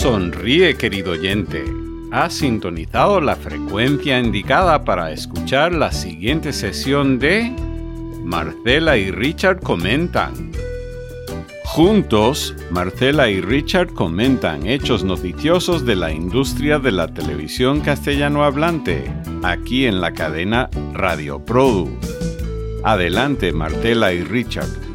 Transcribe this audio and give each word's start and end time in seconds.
Sonríe, 0.00 0.76
querido 0.76 1.10
oyente. 1.10 1.64
Has 2.12 2.34
sintonizado 2.34 3.20
la 3.20 3.34
frecuencia 3.34 4.20
indicada 4.20 4.84
para 4.84 5.10
escuchar 5.10 5.74
la 5.74 5.90
siguiente 5.90 6.52
sesión 6.52 7.18
de 7.18 7.52
Marcela 8.22 8.96
y 8.96 9.10
Richard 9.10 9.60
comentan. 9.60 10.52
Juntos, 11.64 12.54
Marcela 12.70 13.28
y 13.28 13.40
Richard 13.40 13.88
comentan 13.88 14.68
hechos 14.68 15.02
noticiosos 15.02 15.84
de 15.84 15.96
la 15.96 16.12
industria 16.12 16.78
de 16.78 16.92
la 16.92 17.08
televisión 17.08 17.80
castellano 17.80 18.44
hablante, 18.44 19.12
aquí 19.42 19.86
en 19.86 20.00
la 20.00 20.12
cadena 20.12 20.70
Radio 20.94 21.44
Produ. 21.44 21.90
Adelante, 22.84 23.52
Marcela 23.52 24.12
y 24.12 24.22
Richard. 24.22 24.87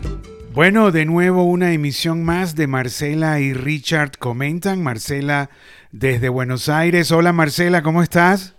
Bueno, 0.54 0.92
de 0.92 1.06
nuevo 1.06 1.46
una 1.46 1.72
emisión 1.72 2.24
más 2.24 2.54
de 2.54 2.68
Marcela 2.68 3.40
y 3.40 3.54
Richard 3.54 4.12
comentan. 4.20 4.84
Marcela 4.84 5.50
desde 5.92 6.30
Buenos 6.30 6.70
Aires. 6.70 7.12
Hola 7.12 7.34
Marcela, 7.34 7.82
¿cómo 7.82 8.04
estás? 8.04 8.53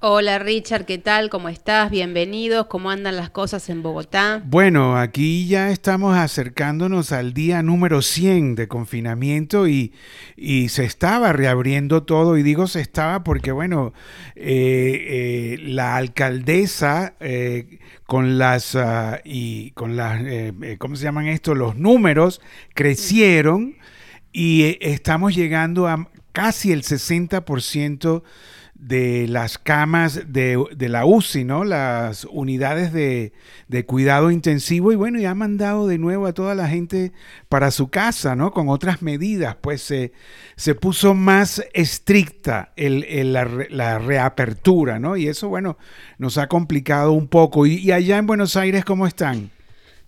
Hola 0.00 0.38
Richard, 0.38 0.84
¿qué 0.84 0.98
tal? 0.98 1.28
¿Cómo 1.28 1.48
estás? 1.48 1.90
Bienvenidos. 1.90 2.66
¿Cómo 2.66 2.88
andan 2.88 3.16
las 3.16 3.30
cosas 3.30 3.68
en 3.68 3.82
Bogotá? 3.82 4.40
Bueno, 4.44 4.96
aquí 4.96 5.48
ya 5.48 5.72
estamos 5.72 6.16
acercándonos 6.16 7.10
al 7.10 7.34
día 7.34 7.64
número 7.64 8.00
100 8.00 8.54
de 8.54 8.68
confinamiento 8.68 9.66
y, 9.66 9.92
se 10.68 10.84
estaba 10.84 11.32
reabriendo 11.32 12.04
todo. 12.04 12.38
Y 12.38 12.44
digo 12.44 12.68
se 12.68 12.80
estaba 12.80 13.24
porque, 13.24 13.50
bueno, 13.50 13.92
eh, 14.36 15.56
eh, 15.56 15.58
la 15.62 15.96
alcaldesa 15.96 17.14
eh, 17.18 17.80
con 18.06 18.38
las, 18.38 18.76
ah, 18.76 19.20
y 19.24 19.72
con 19.72 19.96
las, 19.96 20.22
¿cómo 20.78 20.94
se 20.94 21.02
llaman 21.02 21.26
esto? 21.26 21.56
Los 21.56 21.74
números 21.74 22.40
crecieron 22.72 23.74
y 24.32 24.78
estamos 24.80 25.34
llegando 25.34 25.88
a 25.88 26.08
casi 26.30 26.70
el 26.70 26.84
60% 26.84 28.22
de 28.78 29.26
las 29.28 29.58
camas 29.58 30.32
de, 30.32 30.66
la 30.78 31.04
UCI, 31.04 31.44
¿no? 31.44 31.64
Las 31.64 32.24
unidades 32.24 32.92
de, 32.92 33.32
cuidado 33.86 34.30
intensivo 34.30 34.92
y 34.92 34.96
bueno, 34.96 35.18
ya 35.18 35.32
ha 35.32 35.34
mandado 35.34 35.86
de 35.88 35.98
nuevo 35.98 36.26
a 36.26 36.32
toda 36.32 36.54
la 36.54 36.68
gente 36.68 37.12
para 37.48 37.70
su 37.70 37.88
casa, 37.88 38.36
¿no? 38.36 38.52
Con 38.52 38.68
otras 38.68 39.02
medidas, 39.02 39.56
pues 39.60 39.82
se, 39.82 40.12
se 40.56 40.74
puso 40.74 41.14
más 41.14 41.64
estricta 41.74 42.72
la, 42.76 43.98
reapertura, 43.98 44.98
¿no? 44.98 45.16
Y 45.16 45.26
eso, 45.26 45.48
bueno, 45.48 45.76
nos 46.18 46.38
ha 46.38 46.46
complicado 46.46 47.12
un 47.12 47.26
poco. 47.26 47.66
¿Y, 47.66 47.74
y 47.74 47.92
allá 47.92 48.18
en 48.18 48.26
Buenos 48.26 48.56
Aires 48.56 48.84
cómo 48.84 49.06
están? 49.06 49.50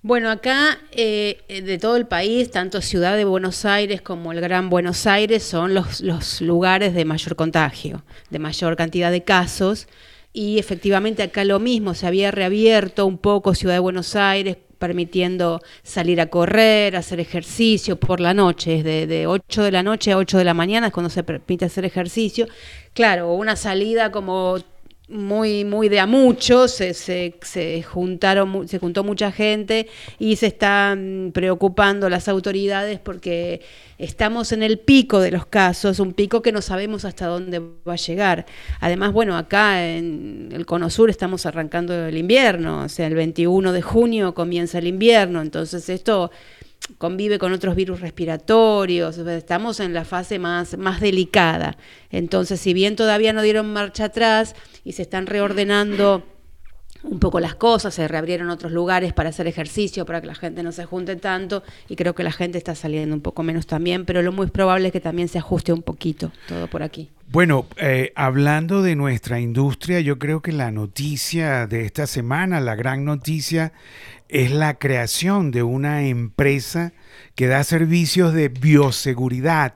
Bueno, 0.02 0.30
acá 0.30 0.78
eh, 0.92 1.62
de 1.62 1.78
todo 1.78 1.96
el 1.96 2.06
país, 2.06 2.50
tanto 2.50 2.80
Ciudad 2.80 3.18
de 3.18 3.24
Buenos 3.24 3.66
Aires 3.66 4.00
como 4.00 4.32
el 4.32 4.40
Gran 4.40 4.70
Buenos 4.70 5.06
Aires 5.06 5.42
son 5.42 5.74
los, 5.74 6.00
los 6.00 6.40
lugares 6.40 6.94
de 6.94 7.04
mayor 7.04 7.36
contagio, 7.36 8.02
de 8.30 8.38
mayor 8.38 8.76
cantidad 8.76 9.10
de 9.10 9.24
casos. 9.24 9.88
Y 10.32 10.58
efectivamente 10.58 11.22
acá 11.22 11.44
lo 11.44 11.60
mismo, 11.60 11.92
se 11.92 12.06
había 12.06 12.30
reabierto 12.30 13.04
un 13.04 13.18
poco 13.18 13.54
Ciudad 13.54 13.74
de 13.74 13.80
Buenos 13.80 14.16
Aires, 14.16 14.56
permitiendo 14.78 15.60
salir 15.82 16.22
a 16.22 16.28
correr, 16.28 16.96
hacer 16.96 17.20
ejercicio 17.20 17.96
por 18.00 18.20
la 18.20 18.32
noche, 18.32 18.82
de, 18.82 19.06
de 19.06 19.26
8 19.26 19.62
de 19.62 19.70
la 19.70 19.82
noche 19.82 20.12
a 20.12 20.16
8 20.16 20.38
de 20.38 20.44
la 20.44 20.54
mañana 20.54 20.86
es 20.86 20.92
cuando 20.94 21.10
se 21.10 21.22
permite 21.22 21.66
hacer 21.66 21.84
ejercicio. 21.84 22.46
Claro, 22.94 23.34
una 23.34 23.54
salida 23.54 24.10
como 24.10 24.56
muy, 25.10 25.64
muy 25.64 25.88
de 25.88 26.00
a 26.00 26.06
muchos, 26.06 26.70
se, 26.70 26.94
se, 26.94 27.82
juntaron, 27.82 28.68
se 28.68 28.78
juntó 28.78 29.04
mucha 29.04 29.32
gente 29.32 29.88
y 30.18 30.36
se 30.36 30.46
están 30.46 31.30
preocupando 31.34 32.08
las 32.08 32.28
autoridades 32.28 33.00
porque 33.00 33.60
estamos 33.98 34.52
en 34.52 34.62
el 34.62 34.78
pico 34.78 35.20
de 35.20 35.32
los 35.32 35.46
casos, 35.46 36.00
un 36.00 36.12
pico 36.12 36.42
que 36.42 36.52
no 36.52 36.62
sabemos 36.62 37.04
hasta 37.04 37.26
dónde 37.26 37.58
va 37.58 37.94
a 37.94 37.96
llegar. 37.96 38.46
Además, 38.80 39.12
bueno, 39.12 39.36
acá 39.36 39.84
en 39.86 40.50
el 40.52 40.64
Cono 40.64 40.88
Sur 40.90 41.10
estamos 41.10 41.44
arrancando 41.44 42.06
el 42.06 42.16
invierno, 42.16 42.84
o 42.84 42.88
sea, 42.88 43.06
el 43.06 43.14
21 43.14 43.72
de 43.72 43.82
junio 43.82 44.34
comienza 44.34 44.78
el 44.78 44.86
invierno, 44.86 45.42
entonces 45.42 45.88
esto 45.88 46.30
convive 46.98 47.38
con 47.38 47.52
otros 47.52 47.76
virus 47.76 48.00
respiratorios, 48.00 49.18
estamos 49.18 49.80
en 49.80 49.94
la 49.94 50.04
fase 50.04 50.38
más, 50.38 50.76
más 50.76 51.00
delicada. 51.00 51.76
Entonces, 52.10 52.60
si 52.60 52.74
bien 52.74 52.96
todavía 52.96 53.32
no 53.32 53.42
dieron 53.42 53.72
marcha 53.72 54.06
atrás 54.06 54.54
y 54.84 54.92
se 54.92 55.02
están 55.02 55.26
reordenando 55.26 56.24
un 57.02 57.18
poco 57.18 57.40
las 57.40 57.54
cosas, 57.54 57.94
se 57.94 58.06
reabrieron 58.08 58.50
otros 58.50 58.72
lugares 58.72 59.12
para 59.12 59.30
hacer 59.30 59.46
ejercicio, 59.46 60.04
para 60.04 60.20
que 60.20 60.26
la 60.26 60.34
gente 60.34 60.62
no 60.62 60.72
se 60.72 60.84
junte 60.84 61.16
tanto, 61.16 61.62
y 61.88 61.96
creo 61.96 62.14
que 62.14 62.22
la 62.22 62.32
gente 62.32 62.58
está 62.58 62.74
saliendo 62.74 63.14
un 63.14 63.22
poco 63.22 63.42
menos 63.42 63.66
también, 63.66 64.04
pero 64.04 64.22
lo 64.22 64.32
muy 64.32 64.48
probable 64.48 64.88
es 64.88 64.92
que 64.92 65.00
también 65.00 65.28
se 65.28 65.38
ajuste 65.38 65.72
un 65.72 65.82
poquito 65.82 66.30
todo 66.46 66.66
por 66.68 66.82
aquí. 66.82 67.10
Bueno, 67.32 67.66
eh, 67.76 68.12
hablando 68.16 68.82
de 68.82 68.96
nuestra 68.96 69.38
industria, 69.38 70.00
yo 70.00 70.18
creo 70.18 70.42
que 70.42 70.52
la 70.52 70.72
noticia 70.72 71.66
de 71.66 71.84
esta 71.84 72.06
semana, 72.06 72.60
la 72.60 72.74
gran 72.74 73.04
noticia, 73.04 73.72
es 74.28 74.50
la 74.50 74.78
creación 74.78 75.50
de 75.50 75.62
una 75.62 76.06
empresa 76.06 76.92
que 77.36 77.46
da 77.46 77.62
servicios 77.64 78.34
de 78.34 78.48
bioseguridad. 78.48 79.74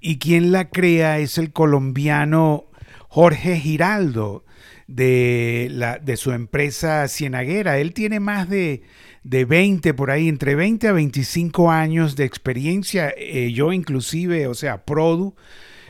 Y 0.00 0.18
quien 0.18 0.52
la 0.52 0.68
crea 0.68 1.18
es 1.18 1.38
el 1.38 1.52
colombiano 1.52 2.66
Jorge 3.08 3.58
Giraldo 3.58 4.44
de, 4.86 5.68
la, 5.70 5.98
de 5.98 6.16
su 6.16 6.32
empresa 6.32 7.08
Cienaguera. 7.08 7.78
Él 7.78 7.94
tiene 7.94 8.20
más 8.20 8.48
de, 8.48 8.82
de 9.24 9.44
20 9.46 9.94
por 9.94 10.10
ahí, 10.10 10.28
entre 10.28 10.54
20 10.54 10.88
a 10.88 10.92
25 10.92 11.70
años 11.70 12.14
de 12.14 12.24
experiencia. 12.24 13.12
Eh, 13.16 13.52
yo 13.52 13.72
inclusive, 13.72 14.46
o 14.46 14.54
sea, 14.54 14.84
Produ, 14.84 15.34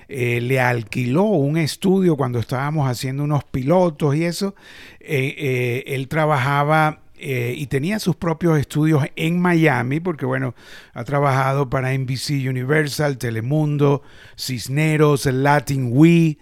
eh, 0.08 0.40
le 0.40 0.60
alquiló 0.60 1.24
un 1.24 1.56
estudio 1.56 2.16
cuando 2.16 2.38
estábamos 2.38 2.88
haciendo 2.88 3.24
unos 3.24 3.44
pilotos 3.44 4.14
y 4.14 4.24
eso. 4.24 4.54
Eh, 5.00 5.84
él 5.86 6.08
trabajaba 6.08 7.00
y 7.16 7.68
tenía 7.68 8.00
sus 8.00 8.16
propios 8.16 8.58
estudios 8.58 9.02
en 9.16 9.40
Miami, 9.40 9.98
porque 9.98 10.26
bueno, 10.26 10.54
ha 10.92 11.04
trabajado 11.04 11.70
para 11.70 11.96
NBC 11.96 12.46
Universal, 12.46 13.16
Telemundo, 13.16 14.02
Cisneros, 14.36 15.24
Latin 15.24 15.88
We. 15.90 16.36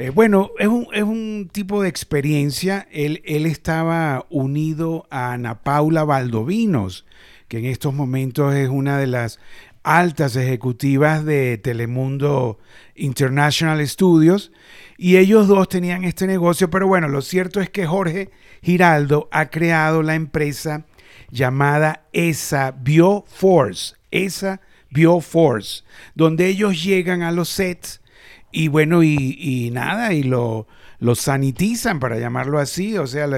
Eh, 0.00 0.08
bueno, 0.08 0.52
es 0.58 0.66
un, 0.66 0.86
es 0.94 1.02
un, 1.02 1.50
tipo 1.52 1.82
de 1.82 1.90
experiencia. 1.90 2.88
Él, 2.90 3.20
él 3.26 3.44
estaba 3.44 4.24
unido 4.30 5.06
a 5.10 5.34
Ana 5.34 5.62
Paula 5.62 6.04
Valdovinos, 6.04 7.04
que 7.48 7.58
en 7.58 7.66
estos 7.66 7.92
momentos 7.92 8.54
es 8.54 8.70
una 8.70 8.96
de 8.96 9.06
las 9.06 9.38
altas 9.82 10.36
ejecutivas 10.36 11.26
de 11.26 11.58
Telemundo 11.58 12.58
International 12.94 13.86
Studios 13.86 14.52
y 14.96 15.18
ellos 15.18 15.48
dos 15.48 15.68
tenían 15.68 16.04
este 16.04 16.26
negocio, 16.26 16.70
pero 16.70 16.86
bueno, 16.86 17.06
lo 17.06 17.20
cierto 17.20 17.60
es 17.60 17.68
que 17.68 17.86
Jorge 17.86 18.30
Giraldo 18.62 19.28
ha 19.30 19.50
creado 19.50 20.02
la 20.02 20.14
empresa 20.14 20.86
llamada 21.30 22.06
ESA 22.14 22.70
Bioforce, 22.70 23.96
ESA 24.10 24.62
Bioforce, 24.88 25.84
donde 26.14 26.46
ellos 26.46 26.82
llegan 26.82 27.20
a 27.20 27.32
los 27.32 27.50
sets 27.50 27.99
y 28.52 28.68
bueno, 28.68 29.02
y, 29.02 29.70
nada, 29.72 30.12
y 30.12 30.24
lo, 30.24 30.66
lo 30.98 31.14
sanitizan, 31.14 32.00
para 32.00 32.18
llamarlo 32.18 32.58
así, 32.58 32.98
o 32.98 33.06
sea, 33.06 33.28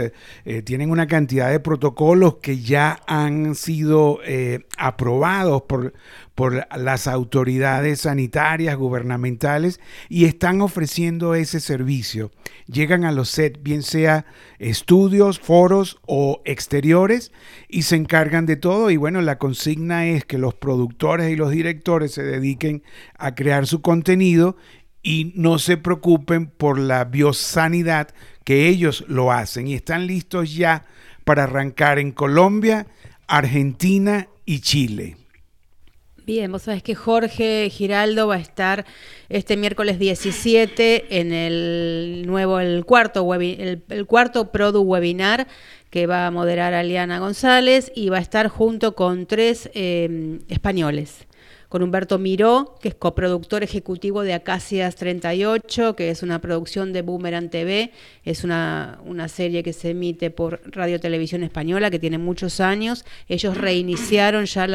eh, 0.45 0.63
tienen 0.63 0.91
una 0.91 1.07
cantidad 1.07 1.51
de 1.51 1.61
protocolos 1.61 2.37
que 2.37 2.61
ya 2.61 3.01
han 3.07 3.55
sido 3.55 4.21
eh, 4.25 4.67
aprobados 4.79 5.63
por, 5.63 5.93
por 6.35 6.67
las 6.77 7.07
autoridades 7.07 8.01
sanitarias, 8.01 8.77
gubernamentales, 8.77 9.81
y 10.09 10.25
están 10.25 10.63
ofreciendo 10.63 11.35
ese 11.35 11.61
servicio. 11.61 12.31
Llegan 12.67 13.05
a 13.05 13.13
los 13.13 13.29
sets, 13.29 13.63
bien 13.63 13.83
sea 13.83 14.25
estudios, 14.59 15.41
foros 15.41 15.99
o 16.07 16.41
exteriores, 16.47 17.33
y 17.69 17.83
se 17.83 17.97
encargan 17.97 18.47
de 18.47 18.57
todo. 18.57 18.91
Y 18.91 18.97
bueno, 18.97 19.21
la 19.21 19.39
consigna 19.39 20.07
es 20.07 20.25
que 20.25 20.39
los 20.39 20.55
productores 20.55 21.31
y 21.31 21.37
los 21.37 21.51
directores 21.51 22.13
se 22.13 22.23
dediquen 22.23 22.83
a 23.19 23.35
crear 23.35 23.67
su 23.67 23.83
contenido 23.83 24.57
y 25.03 25.33
no 25.35 25.59
se 25.59 25.77
preocupen 25.77 26.47
por 26.47 26.79
la 26.79 27.05
biosanidad 27.05 28.09
que 28.45 28.69
ellos 28.69 29.05
lo 29.09 29.33
hacen 29.33 29.67
y 29.67 29.75
están 29.75 30.07
listos 30.07 30.55
ya 30.55 30.85
para 31.25 31.45
arrancar 31.45 31.99
en 31.99 32.13
Colombia, 32.13 32.87
Argentina 33.27 34.29
y 34.45 34.61
Chile. 34.61 35.17
Bien, 36.25 36.53
vos 36.53 36.63
sabés 36.63 36.85
que 36.85 36.95
Jorge 36.95 37.69
Giraldo 37.69 38.29
va 38.29 38.37
a 38.37 38.41
estar 38.41 38.87
este 39.29 39.57
miércoles 39.57 39.99
17 39.99 41.19
en 41.19 41.33
el 41.33 42.25
nuevo, 42.27 42.61
el 42.61 42.85
cuarto, 42.85 43.29
el, 43.35 44.07
cuarto 44.07 44.53
Produ 44.53 44.83
Webinar 44.83 45.49
que 45.91 46.07
va 46.07 46.27
a 46.27 46.31
moderar 46.31 46.75
Aliana 46.75 47.19
González 47.19 47.91
y 47.95 48.09
va 48.09 48.19
a 48.19 48.21
estar 48.21 48.49
junto 48.49 48.95
con 48.95 49.27
tres 49.27 49.69
eh, 49.75 50.39
españoles 50.49 51.27
con 51.73 51.83
Humberto 51.83 52.19
Miró, 52.19 52.77
que 52.83 52.89
es 52.89 52.95
coproductor 52.95 53.63
ejecutivo 53.63 54.21
de 54.21 54.35
Acacias 54.35 54.95
38, 54.97 55.97
que 55.97 56.11
es 56.11 56.23
una 56.23 56.39
producción 56.39 56.93
de 56.93 57.01
Boomerang 57.01 57.49
TV, 57.49 57.93
es 58.27 58.45
una, 58.45 59.01
una 59.07 59.27
serie 59.29 59.63
que 59.63 59.73
se 59.73 59.93
emite 59.93 60.31
por 60.31 60.61
Radio 60.67 61.01
Televisión 61.01 61.43
Española, 61.43 61.91
que 61.91 61.99
tiene 61.99 62.19
muchos 62.19 62.61
años. 62.61 63.07
Ellos 63.27 63.57
reiniciaron 63.57 64.45
ya 64.45 64.67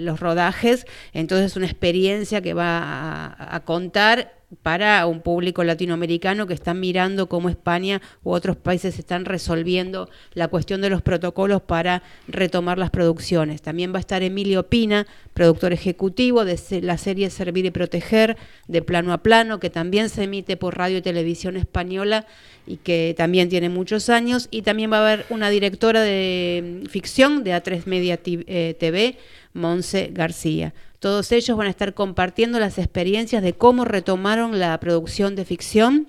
los 0.00 0.18
rodajes, 0.18 0.86
entonces 1.12 1.50
es 1.50 1.56
una 1.58 1.66
experiencia 1.66 2.40
que 2.40 2.54
va 2.54 3.36
a 3.38 3.60
contar 3.66 4.35
para 4.62 5.04
un 5.06 5.22
público 5.22 5.64
latinoamericano 5.64 6.46
que 6.46 6.54
está 6.54 6.72
mirando 6.72 7.28
cómo 7.28 7.48
España 7.48 8.00
u 8.22 8.30
otros 8.30 8.56
países 8.56 8.98
están 8.98 9.24
resolviendo 9.24 10.08
la 10.34 10.46
cuestión 10.46 10.80
de 10.80 10.90
los 10.90 11.02
protocolos 11.02 11.62
para 11.62 12.04
retomar 12.28 12.78
las 12.78 12.90
producciones. 12.90 13.60
También 13.60 13.92
va 13.92 13.96
a 13.96 14.00
estar 14.00 14.22
Emilio 14.22 14.68
Pina, 14.68 15.06
productor 15.34 15.72
ejecutivo 15.72 16.44
de 16.44 16.58
la 16.82 16.96
serie 16.96 17.30
Servir 17.30 17.66
y 17.66 17.70
Proteger, 17.72 18.36
de 18.68 18.82
plano 18.82 19.12
a 19.12 19.18
plano, 19.18 19.58
que 19.58 19.70
también 19.70 20.08
se 20.08 20.24
emite 20.24 20.56
por 20.56 20.78
radio 20.78 20.98
y 20.98 21.02
televisión 21.02 21.56
española 21.56 22.26
y 22.68 22.76
que 22.76 23.14
también 23.16 23.48
tiene 23.48 23.68
muchos 23.68 24.08
años. 24.08 24.46
Y 24.52 24.62
también 24.62 24.92
va 24.92 24.98
a 24.98 25.12
haber 25.12 25.26
una 25.28 25.50
directora 25.50 26.02
de 26.02 26.84
ficción 26.88 27.42
de 27.42 27.52
A3 27.52 27.86
Media 27.86 28.16
TV, 28.16 28.44
eh, 28.46 29.18
Monse 29.54 30.10
García. 30.12 30.72
Todos 30.98 31.32
ellos 31.32 31.56
van 31.56 31.66
a 31.66 31.70
estar 31.70 31.94
compartiendo 31.94 32.58
las 32.58 32.78
experiencias 32.78 33.42
de 33.42 33.52
cómo 33.52 33.84
retomaron 33.84 34.58
la 34.58 34.78
producción 34.80 35.36
de 35.36 35.44
ficción 35.44 36.08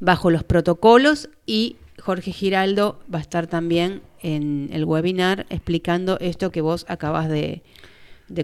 bajo 0.00 0.30
los 0.30 0.44
protocolos 0.44 1.28
y 1.46 1.76
Jorge 2.00 2.32
Giraldo 2.32 3.00
va 3.12 3.18
a 3.18 3.22
estar 3.22 3.46
también 3.46 4.02
en 4.22 4.70
el 4.72 4.84
webinar 4.84 5.46
explicando 5.50 6.18
esto 6.20 6.50
que 6.50 6.60
vos 6.60 6.86
acabas 6.88 7.28
de, 7.28 7.62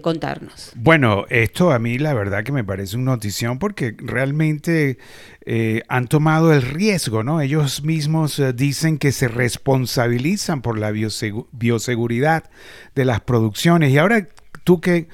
contarnos. 0.01 0.71
Bueno, 0.75 1.25
esto 1.29 1.71
a 1.71 1.77
mí 1.77 1.99
la 1.99 2.15
verdad 2.15 2.43
que 2.43 2.51
me 2.51 2.63
parece 2.63 2.97
una 2.97 3.11
notición 3.11 3.59
porque 3.59 3.95
realmente 3.97 4.97
eh, 5.45 5.83
han 5.87 6.07
tomado 6.07 6.53
el 6.53 6.63
riesgo, 6.63 7.23
¿no? 7.23 7.39
Ellos 7.39 7.83
mismos 7.83 8.39
eh, 8.39 8.51
dicen 8.51 8.97
que 8.97 9.11
se 9.11 9.27
responsabilizan 9.27 10.63
por 10.63 10.79
la 10.79 10.91
bioseguridad 10.91 12.49
de 12.95 13.05
las 13.05 13.21
producciones 13.21 13.91
y 13.91 13.99
ahora 13.99 14.27
tú 14.65 14.81
que, 14.81 15.07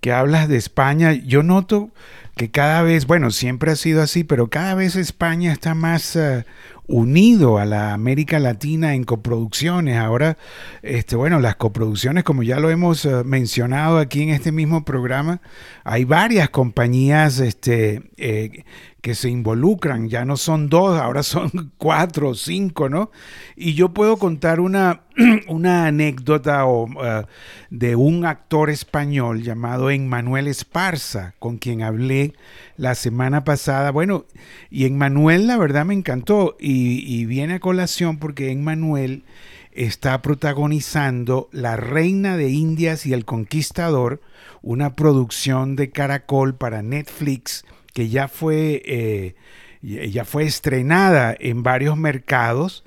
que 0.00 0.12
hablas 0.12 0.48
de 0.48 0.56
España, 0.56 1.12
yo 1.12 1.44
noto 1.44 1.90
que 2.34 2.50
cada 2.50 2.82
vez, 2.82 3.06
bueno, 3.06 3.30
siempre 3.30 3.70
ha 3.70 3.76
sido 3.76 4.02
así, 4.02 4.24
pero 4.24 4.48
cada 4.48 4.74
vez 4.74 4.96
España 4.96 5.52
está 5.52 5.74
más 5.74 6.16
eh, 6.16 6.44
unido 6.88 7.58
a 7.58 7.64
la 7.64 7.94
América 7.94 8.40
Latina 8.40 8.94
en 8.94 9.04
coproducciones. 9.04 9.98
Ahora, 9.98 10.36
este, 10.82 11.14
bueno, 11.14 11.38
las 11.38 11.54
coproducciones, 11.56 12.24
como 12.24 12.42
ya 12.42 12.58
lo 12.58 12.70
hemos 12.70 13.04
eh, 13.04 13.22
mencionado 13.24 13.98
aquí 13.98 14.22
en 14.22 14.30
este 14.30 14.50
mismo 14.50 14.84
programa, 14.84 15.40
hay 15.84 16.04
varias 16.04 16.50
compañías 16.50 17.38
este, 17.38 18.02
eh, 18.16 18.64
que 19.04 19.14
se 19.14 19.28
involucran, 19.28 20.08
ya 20.08 20.24
no 20.24 20.38
son 20.38 20.70
dos, 20.70 20.98
ahora 20.98 21.22
son 21.22 21.50
cuatro 21.76 22.30
o 22.30 22.34
cinco, 22.34 22.88
¿no? 22.88 23.10
Y 23.54 23.74
yo 23.74 23.90
puedo 23.90 24.16
contar 24.16 24.60
una, 24.60 25.02
una 25.48 25.88
anécdota 25.88 26.64
o, 26.64 26.84
uh, 26.84 27.26
de 27.68 27.96
un 27.96 28.24
actor 28.24 28.70
español 28.70 29.42
llamado 29.42 29.90
Emmanuel 29.90 30.48
Esparza, 30.48 31.34
con 31.38 31.58
quien 31.58 31.82
hablé 31.82 32.32
la 32.78 32.94
semana 32.94 33.44
pasada. 33.44 33.90
Bueno, 33.90 34.24
y 34.70 34.86
Emmanuel 34.86 35.48
la 35.48 35.58
verdad 35.58 35.84
me 35.84 35.92
encantó 35.92 36.56
y, 36.58 37.04
y 37.06 37.26
viene 37.26 37.56
a 37.56 37.60
colación 37.60 38.16
porque 38.16 38.52
Emmanuel 38.52 39.24
está 39.72 40.22
protagonizando 40.22 41.50
La 41.52 41.76
Reina 41.76 42.38
de 42.38 42.48
Indias 42.48 43.04
y 43.04 43.12
el 43.12 43.26
Conquistador, 43.26 44.22
una 44.62 44.96
producción 44.96 45.76
de 45.76 45.90
Caracol 45.90 46.54
para 46.54 46.80
Netflix 46.80 47.66
que 47.94 48.10
ya 48.10 48.28
fue, 48.28 48.82
eh, 48.84 49.34
ya 49.80 50.26
fue 50.26 50.44
estrenada 50.44 51.34
en 51.38 51.62
varios 51.62 51.96
mercados 51.96 52.84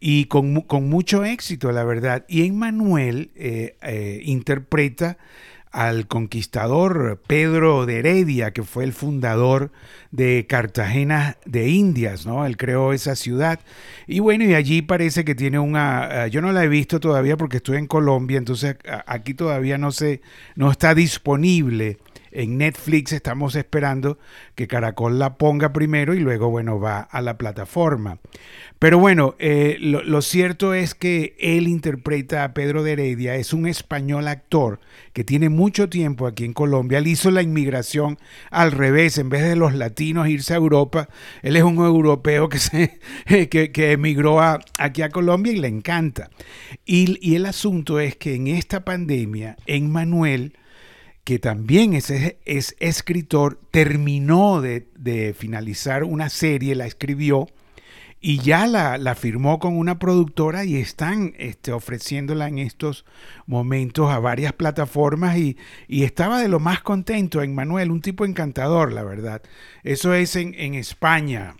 y 0.00 0.26
con, 0.26 0.52
mucho 0.88 1.24
éxito, 1.24 1.72
la 1.72 1.84
verdad. 1.84 2.24
Y 2.28 2.46
Emmanuel 2.46 3.30
eh, 3.36 3.76
eh, 3.82 4.20
interpreta 4.24 5.18
al 5.70 6.08
conquistador 6.08 7.22
Pedro 7.28 7.86
de 7.86 8.00
Heredia, 8.00 8.52
que 8.52 8.64
fue 8.64 8.82
el 8.82 8.92
fundador 8.92 9.70
de 10.10 10.46
Cartagena 10.48 11.36
de 11.44 11.68
Indias, 11.68 12.26
¿no? 12.26 12.44
Él 12.44 12.56
creó 12.56 12.92
esa 12.92 13.14
ciudad. 13.14 13.60
Y 14.08 14.18
bueno, 14.18 14.44
y 14.44 14.54
allí 14.54 14.82
parece 14.82 15.24
que 15.24 15.36
tiene 15.36 15.60
una, 15.60 16.26
yo 16.26 16.40
no 16.40 16.50
la 16.50 16.64
he 16.64 16.68
visto 16.68 16.98
todavía 16.98 17.36
porque 17.36 17.58
estoy 17.58 17.76
en 17.76 17.86
Colombia, 17.86 18.38
entonces 18.38 18.78
aquí 19.06 19.32
todavía 19.32 19.78
no 19.78 19.92
se, 19.92 20.22
no 20.56 20.72
está 20.72 20.92
disponible 20.92 21.98
en 22.32 22.58
Netflix 22.58 23.12
estamos 23.12 23.54
esperando 23.54 24.18
que 24.54 24.68
Caracol 24.68 25.18
la 25.18 25.36
ponga 25.36 25.72
primero 25.72 26.14
y 26.14 26.20
luego, 26.20 26.50
bueno, 26.50 26.78
va 26.78 27.00
a 27.00 27.20
la 27.20 27.38
plataforma. 27.38 28.18
Pero 28.78 28.98
bueno, 28.98 29.34
eh, 29.38 29.76
lo, 29.80 30.22
cierto 30.22 30.72
es 30.72 30.94
que 30.94 31.36
él 31.38 31.68
interpreta 31.68 32.44
a 32.44 32.54
Pedro 32.54 32.82
de 32.82 32.92
Heredia, 32.92 33.34
es 33.36 33.52
un 33.52 33.66
español 33.66 34.26
actor 34.26 34.80
que 35.12 35.22
tiene 35.22 35.50
mucho 35.50 35.88
tiempo 35.88 36.26
aquí 36.26 36.44
en 36.44 36.54
Colombia. 36.54 36.98
Él 36.98 37.06
hizo 37.06 37.30
la 37.30 37.42
inmigración 37.42 38.18
al 38.50 38.72
revés, 38.72 39.18
en 39.18 39.28
vez 39.28 39.42
de 39.42 39.56
los 39.56 39.74
latinos 39.74 40.28
irse 40.28 40.54
a 40.54 40.58
Europa, 40.58 41.08
él 41.42 41.56
es 41.56 41.62
un 41.62 41.76
europeo 41.76 42.48
que, 42.48 42.58
se, 42.58 43.00
que, 43.50 43.92
emigró 43.92 44.40
aquí 44.78 45.02
a 45.02 45.10
Colombia 45.10 45.52
y 45.52 45.56
le 45.56 45.68
encanta. 45.68 46.30
Y, 46.86 47.18
y 47.20 47.34
el 47.34 47.46
asunto 47.46 48.00
es 48.00 48.16
que 48.16 48.34
en 48.34 48.46
esta 48.46 48.84
pandemia, 48.84 49.56
en 49.66 49.90
Manuel, 49.90 50.54
que 51.30 51.38
también 51.38 51.94
es, 51.94 52.10
es 52.10 52.74
escritor, 52.80 53.60
terminó 53.70 54.60
de, 54.60 55.32
finalizar 55.38 56.02
una 56.02 56.28
serie, 56.28 56.74
la 56.74 56.86
escribió 56.86 57.46
y 58.20 58.40
ya 58.40 58.66
la, 58.66 59.14
firmó 59.14 59.60
con 59.60 59.78
una 59.78 60.00
productora 60.00 60.64
y 60.64 60.74
están 60.74 61.34
este, 61.38 61.70
ofreciéndola 61.70 62.48
en 62.48 62.58
estos 62.58 63.04
momentos 63.46 64.10
a 64.10 64.18
varias 64.18 64.54
plataformas 64.54 65.36
y, 65.38 65.56
estaba 65.88 66.42
de 66.42 66.48
lo 66.48 66.58
más 66.58 66.80
contento 66.80 67.44
en 67.44 67.54
Manuel, 67.54 67.92
un 67.92 68.00
tipo 68.00 68.24
encantador, 68.24 68.92
la 68.92 69.04
verdad. 69.04 69.40
Eso 69.84 70.14
es 70.14 70.34
en, 70.34 70.74
España. 70.74 71.54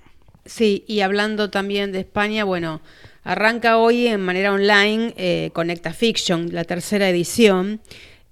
Sí, 0.47 0.85
y 0.89 1.03
hablando 1.03 1.49
también 1.49 1.93
de 1.93 2.01
España, 2.01 2.43
bueno, 2.43 2.81
arranca 3.23 3.77
hoy 3.77 4.09
en 4.09 4.21
manera 4.21 4.53
online 4.53 5.15
eh, 5.17 5.51
Conecta 5.53 5.93
Fiction, 5.93 6.53
la 6.53 6.65
tercera 6.65 7.09
edición 7.09 7.81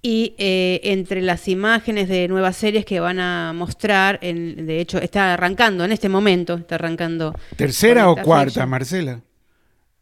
y 0.00 0.34
eh, 0.38 0.80
entre 0.84 1.22
las 1.22 1.48
imágenes 1.48 2.08
de 2.08 2.28
nuevas 2.28 2.56
series 2.56 2.84
que 2.84 3.00
van 3.00 3.18
a 3.18 3.52
mostrar, 3.52 4.18
en, 4.22 4.66
de 4.66 4.80
hecho 4.80 4.98
está 4.98 5.34
arrancando 5.34 5.84
en 5.84 5.92
este 5.92 6.08
momento, 6.08 6.54
está 6.54 6.76
arrancando. 6.76 7.34
¿Tercera 7.56 8.08
o 8.08 8.16
cuarta, 8.16 8.64
Marcela? 8.66 9.20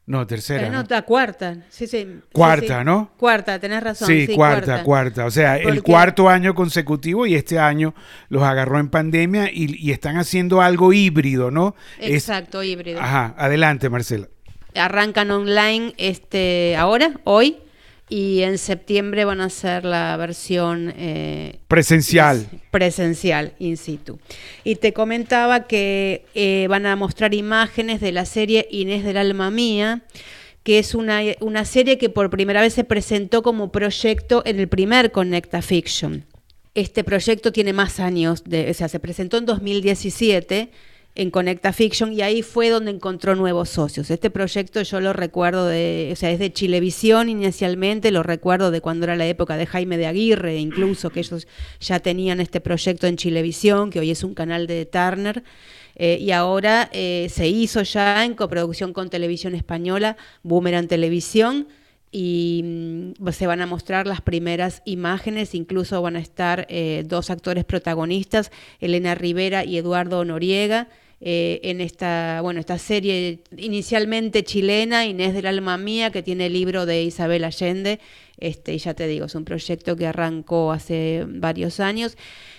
No, 0.07 0.25
tercera. 0.25 0.69
Eh, 0.69 0.71
no, 0.71 0.83
está 0.83 1.03
cuarta. 1.03 1.57
Sí, 1.69 1.89
sí. 1.89 2.21
Cuarta, 2.33 2.85
¿no? 2.85 3.11
Cuarta, 3.17 3.59
tenés 3.59 3.83
razón. 3.83 4.07
Sí, 4.07 4.29
cuarta, 4.29 4.85
cuarta, 4.85 5.25
O 5.25 5.31
sea, 5.33 5.57
el 5.57 5.83
cuarto 5.83 6.29
año 6.29 6.55
consecutivo 6.55 7.27
y 7.27 7.35
este 7.35 7.59
año 7.59 7.93
los 8.29 8.45
agarró 8.45 8.79
en 8.79 8.89
pandemia 8.89 9.51
y, 9.53 9.91
están 9.91 10.17
haciendo 10.17 10.61
algo 10.61 10.93
híbrido, 10.93 11.51
¿no? 11.51 11.75
Exacto, 11.99 12.63
híbrido. 12.63 13.01
Ajá, 13.01 13.35
adelante, 13.37 13.89
Marcela. 13.91 14.29
Arrancan 14.75 15.31
online 15.31 15.95
este 15.97 16.77
ahora, 16.77 17.13
hoy, 17.25 17.57
y 18.09 18.43
en 18.43 18.59
septiembre 18.59 19.25
van 19.25 19.41
a 19.41 19.47
hacer 19.47 19.85
la 19.85 20.17
versión 20.17 20.93
eh, 20.97 21.59
presencial. 21.67 22.47
Presencial, 22.71 23.55
in 23.59 23.77
situ. 23.77 24.19
Y 24.63 24.77
te 24.77 24.93
comentaba 24.93 25.67
que 25.67 26.25
eh, 26.35 26.67
van 26.69 26.87
a 26.87 26.95
mostrar 26.95 27.35
imágenes 27.35 28.01
de 28.01 28.13
la 28.13 28.25
serie 28.25 28.69
Inés 28.71 29.05
del 29.05 29.17
Alma 29.17 29.51
Mía, 29.51 30.03
que 30.63 30.79
es 30.79 30.95
una, 30.95 31.21
una 31.41 31.65
serie 31.65 31.99
que 31.99 32.09
por 32.09 32.31
primera 32.31 32.61
vez 32.61 32.75
se 32.75 32.85
presentó 32.85 33.43
como 33.43 33.73
proyecto 33.73 34.43
en 34.47 34.61
el 34.61 34.69
primer 34.69 35.11
Connecta 35.11 35.61
Fiction. 35.61 36.25
Este 36.75 37.03
proyecto 37.03 37.53
tiene 37.53 37.73
más 37.73 37.99
años, 37.99 38.45
de, 38.45 38.71
o 38.71 38.75
sea, 38.75 38.89
se 38.89 39.01
presentó 39.01 39.39
en 39.39 39.47
2017 39.47 40.71
en 41.17 41.31
Conecta 41.31 41.73
Fiction 41.73 42.13
y 42.13 42.21
ahí 42.23 42.43
fue 42.43 42.69
donde 42.69 42.91
encontró 42.91 43.35
nuevos 43.35 43.71
socios. 43.71 44.11
Este 44.11 44.31
proyecto 44.31 44.83
yo 44.83 45.01
lo 45.01 45.13
recuerdo 45.13 45.67
de, 45.67 46.11
o 46.13 46.17
sea, 46.17 46.31
es 46.31 46.39
de 46.39 46.53
Chilevisión 46.53 47.29
inicialmente, 47.29 48.11
lo 48.13 48.23
recuerdo 48.23 48.71
de 48.71 48.81
cuando 48.81 49.05
era 49.05 49.17
la 49.17 49.27
época 49.27 49.57
de 49.57 49.67
Jaime 49.67 49.97
de 49.97 50.07
Aguirre, 50.07 50.59
incluso 50.59 51.11
que 51.11 51.21
ellos 51.21 51.49
ya 51.81 52.01
tenían 52.01 52.41
este 52.41 52.61
proyecto 52.61 53.07
en 53.07 53.17
Chilevisión, 53.17 53.91
que 53.91 54.01
hoy 54.01 54.11
es 54.11 54.23
un 54.23 54.35
canal 54.35 54.67
de 54.67 54.87
Turner. 54.87 55.43
Eh, 55.99 56.19
y 56.21 56.31
ahora 56.31 56.91
eh, 56.93 57.29
se 57.31 57.49
hizo 57.49 57.83
ya 57.83 58.25
en 58.25 58.35
coproducción 58.35 58.93
con 58.93 59.09
Televisión 59.09 59.55
Española, 59.55 60.19
Boomerang 60.43 60.89
Televisión, 60.89 61.69
y 62.13 63.13
mm, 63.19 63.29
se 63.31 63.47
van 63.47 63.63
a 63.63 63.67
mostrar 63.67 64.07
las 64.07 64.21
primeras 64.21 64.83
imágenes, 64.85 65.55
incluso 65.55 66.01
van 66.03 66.17
a 66.17 66.21
estar 66.21 66.67
eh, 66.69 67.05
dos 67.07 67.31
actores 67.31 67.65
protagonistas, 67.65 68.51
Elena 68.81 69.15
Rivera 69.15 69.65
y 69.65 69.79
Eduardo 69.79 70.25
Noriega, 70.25 70.89
eh, 71.21 71.61
en 71.63 71.81
esta, 71.81 72.41
bueno, 72.43 72.61
esta 72.61 72.79
serie 72.79 73.41
inicialmente 73.57 74.45
chilena, 74.45 75.07
Inés 75.07 75.35
del 75.35 75.47
Alma 75.47 75.79
Mía, 75.79 76.11
que 76.11 76.23
tiene 76.23 76.47
el 76.47 76.53
libro 76.53 76.87
de 76.87 77.03
Isabel 77.03 77.45
Allende. 77.45 78.01
Este, 78.39 78.75
y 78.75 78.79
ya 78.79 78.95
te 78.95 79.07
digo, 79.07 79.27
es 79.27 79.35
un 79.35 79.45
proyecto 79.45 79.97
que 79.97 80.07
arrancó 80.07 80.71
hace 80.73 81.25
varios 81.27 81.81
años 81.81 82.17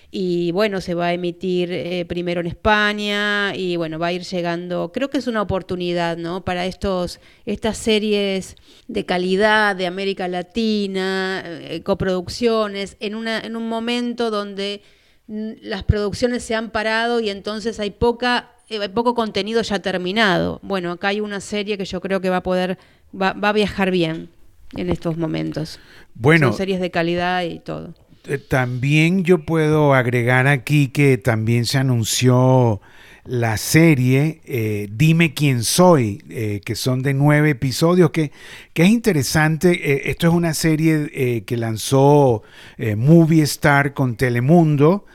y 0.09 0.51
bueno, 0.51 0.79
se 0.79 0.93
va 0.93 1.07
a 1.07 1.13
emitir 1.13 1.69
eh, 1.71 2.05
primero 2.05 2.39
en 2.39 2.47
España 2.47 3.53
y 3.55 3.75
bueno, 3.75 3.99
va 3.99 4.07
a 4.07 4.13
ir 4.13 4.23
llegando, 4.23 4.91
creo 4.93 5.09
que 5.09 5.17
es 5.17 5.27
una 5.27 5.41
oportunidad, 5.41 6.17
¿no? 6.17 6.45
Para 6.45 6.65
estos, 6.65 7.19
estas 7.45 7.77
series 7.77 8.55
de 8.87 9.05
calidad 9.05 9.75
de 9.75 9.85
América 9.85 10.27
Latina, 10.29 11.43
eh, 11.45 11.81
coproducciones, 11.83 12.95
en, 13.01 13.15
una, 13.15 13.39
en 13.39 13.57
un 13.57 13.67
momento 13.67 14.31
donde 14.31 14.81
las 15.27 15.83
producciones 15.83 16.43
se 16.43 16.55
han 16.55 16.69
parado 16.69 17.19
y 17.19 17.29
entonces 17.29 17.79
hay 17.79 17.91
poca 17.91 18.51
eh, 18.69 18.79
hay 18.81 18.89
poco 18.89 19.15
contenido 19.15 19.61
ya 19.61 19.79
terminado. 19.79 20.59
Bueno, 20.61 20.91
acá 20.91 21.09
hay 21.09 21.21
una 21.21 21.39
serie 21.39 21.77
que 21.77 21.85
yo 21.85 22.01
creo 22.01 22.21
que 22.21 22.29
va 22.29 22.37
a 22.37 22.43
poder, 22.43 22.77
va, 23.19 23.33
va 23.33 23.49
a 23.49 23.53
viajar 23.53 23.91
bien 23.91 24.29
en 24.75 24.89
estos 24.89 25.17
momentos. 25.17 25.79
Bueno. 26.13 26.47
Son 26.47 26.57
series 26.57 26.79
de 26.79 26.91
calidad 26.91 27.43
y 27.43 27.59
todo. 27.59 27.93
Eh, 28.25 28.37
también 28.37 29.23
yo 29.23 29.39
puedo 29.39 29.93
agregar 29.93 30.47
aquí 30.47 30.89
que 30.89 31.17
también 31.17 31.65
se 31.65 31.77
anunció 31.77 32.81
la 33.27 33.57
serie 33.57 34.41
eh, 34.45 34.87
Dime 34.91 35.33
quién 35.33 35.63
soy, 35.63 36.23
eh, 36.29 36.61
que 36.63 36.75
son 36.75 37.03
de 37.03 37.13
nueve 37.13 37.51
episodios, 37.51 38.11
que, 38.11 38.31
que 38.73 38.83
es 38.83 38.89
interesante. 38.89 40.09
esto 40.09 40.27
es 40.27 40.33
una 40.33 40.53
serie 40.53 41.43
que 41.45 41.57
lanzó 41.57 42.43
Movie 42.77 43.43
Star 43.43 43.93
con 43.93 44.15
Telemundo. 44.15 45.05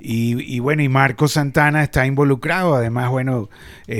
Y, 0.00 0.60
bueno, 0.60 0.82
y 0.82 0.88
Marco 0.88 1.26
Santana 1.26 1.82
está 1.82 2.06
involucrado. 2.06 2.74
Además, 2.76 3.10
bueno, 3.10 3.50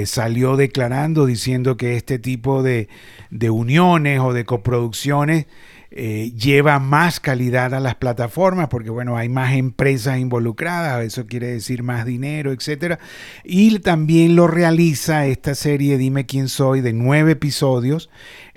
salió 0.05 0.57
declarando 0.57 1.27
diciendo 1.27 1.77
que 1.77 1.97
este 1.97 2.21
tipo 2.21 2.63
de, 2.63 2.89
de 3.31 3.51
uniones 3.51 4.21
o 4.21 4.33
de 4.33 4.45
coproducciones 4.45 5.47
eh, 5.91 6.33
lleva 6.37 6.79
más 6.79 7.19
calidad 7.19 7.73
a 7.73 7.81
las 7.81 7.95
plataformas 7.95 8.69
porque 8.69 8.91
bueno 8.91 9.17
hay 9.17 9.31
más 9.31 9.55
empresas 9.55 10.19
involucradas 10.19 11.03
eso 11.03 11.27
quiere 11.27 11.47
decir 11.47 11.83
más 11.83 12.05
dinero 12.05 12.53
etcétera. 12.53 12.99
Y 13.43 13.79
también 13.79 14.37
lo 14.37 14.47
realiza 14.47 15.27
esta 15.27 15.55
serie 15.55 15.97
dime 15.97 16.27
quién 16.27 16.49
soy 16.49 16.83
de 16.83 16.93
nueve 16.93 17.33
episodios 17.33 18.11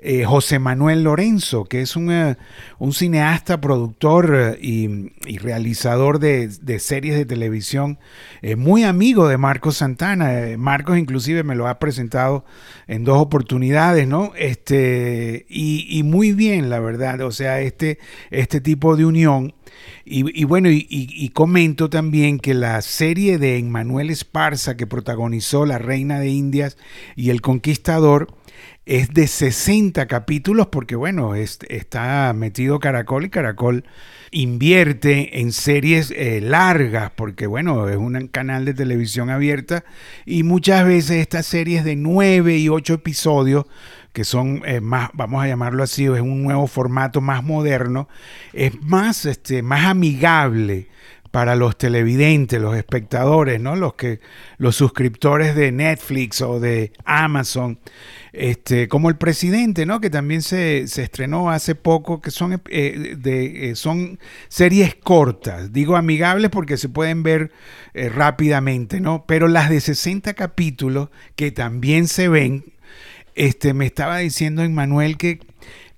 eh, 0.04 0.24
José 0.24 0.58
Manuel 0.58 1.04
Lorenzo, 1.04 1.64
que 1.64 1.80
es 1.80 1.94
un, 1.94 2.10
eh, 2.10 2.36
cineasta, 2.90 3.60
productor 3.60 4.34
eh, 4.34 4.58
y, 4.60 5.38
realizador 5.38 6.18
de, 6.18 6.50
series 6.80 7.16
de 7.16 7.24
televisión, 7.24 8.00
muy 8.56 8.82
amigo 8.82 9.28
de 9.28 9.38
Marcos 9.38 9.76
Santana. 9.76 10.56
Marcos 10.58 10.98
inclusive 10.98 11.44
me 11.44 11.54
lo 11.54 11.68
ha 11.68 11.78
presentado 11.78 12.44
en 12.88 13.04
dos 13.04 13.18
oportunidades, 13.18 14.08
¿no? 14.08 14.32
Este, 14.36 15.46
y, 15.48 16.02
muy 16.02 16.32
bien, 16.32 16.68
la 16.68 16.80
verdad. 16.80 17.20
O 17.20 17.30
sea, 17.30 17.60
este, 17.60 17.98
este 18.30 18.60
tipo 18.60 18.96
de 18.96 19.04
unión. 19.04 19.54
Y, 20.04 20.44
bueno, 20.44 20.68
y, 20.70 21.28
comento 21.28 21.88
también 21.88 22.40
que 22.40 22.54
la 22.54 22.82
serie 22.82 23.38
de 23.38 23.56
Emmanuel 23.56 24.10
Esparza 24.10 24.76
que 24.76 24.88
protagonizó 24.88 25.64
La 25.64 25.78
Reina 25.78 26.18
de 26.18 26.28
Indias 26.28 26.76
y 27.14 27.30
El 27.30 27.40
Conquistador, 27.40 28.34
es 28.84 29.14
de 29.14 29.26
60 29.26 30.06
capítulos 30.06 30.66
porque 30.66 30.96
bueno, 30.96 31.34
está 31.34 32.32
metido 32.34 32.80
Caracol 32.80 33.26
y 33.26 33.30
Caracol 33.30 33.84
invierte 34.32 35.40
en 35.40 35.52
series 35.52 36.10
eh, 36.10 36.40
largas 36.40 37.12
porque 37.14 37.46
bueno, 37.46 37.88
es 37.88 37.96
un 37.96 38.28
canal 38.28 38.64
de 38.64 38.74
televisión 38.74 39.30
abierta 39.30 39.84
y 40.26 40.42
muchas 40.42 40.84
veces 40.84 41.18
estas 41.18 41.46
series 41.46 41.84
de 41.84 41.94
9 41.94 42.58
y 42.58 42.68
8 42.68 42.94
episodios 42.94 43.66
que 44.12 44.24
son 44.24 44.62
eh, 44.66 44.80
más, 44.80 45.10
vamos 45.14 45.42
a 45.42 45.48
llamarlo 45.48 45.82
así, 45.82 46.04
es 46.04 46.20
un 46.20 46.42
nuevo 46.42 46.66
formato 46.66 47.20
más 47.20 47.42
moderno, 47.42 48.08
es 48.52 48.82
más, 48.82 49.24
este, 49.24 49.62
más 49.62 49.86
amigable 49.86 50.88
para 51.32 51.56
los 51.56 51.78
televidentes, 51.78 52.60
los 52.60 52.76
espectadores, 52.76 53.58
¿no? 53.58 53.74
Los 53.74 53.94
que 53.94 54.20
los 54.58 54.76
suscriptores 54.76 55.56
de 55.56 55.72
Netflix 55.72 56.42
o 56.42 56.60
de 56.60 56.92
Amazon, 57.06 57.78
este, 58.34 58.86
como 58.86 59.08
el 59.08 59.16
presidente, 59.16 59.86
¿no? 59.86 60.02
Que 60.02 60.10
también 60.10 60.42
se, 60.42 60.82
estrenó 60.82 61.50
hace 61.50 61.74
poco, 61.74 62.20
que 62.20 62.30
son 62.30 62.60
eh, 62.68 63.16
de, 63.18 63.70
eh, 63.70 63.76
son 63.76 64.20
series 64.48 64.94
cortas, 64.94 65.72
digo 65.72 65.96
amigables 65.96 66.50
porque 66.50 66.76
se 66.76 66.90
pueden 66.90 67.22
ver 67.22 67.50
eh, 67.94 68.10
rápidamente, 68.10 69.00
¿no? 69.00 69.24
Pero 69.26 69.48
las 69.48 69.70
de 69.70 69.80
60 69.80 70.34
capítulos 70.34 71.08
que 71.34 71.50
también 71.50 72.08
se 72.08 72.28
ven, 72.28 72.74
este, 73.34 73.72
me 73.72 73.86
estaba 73.86 74.18
diciendo 74.18 74.62
Emmanuel 74.62 75.16
que 75.16 75.40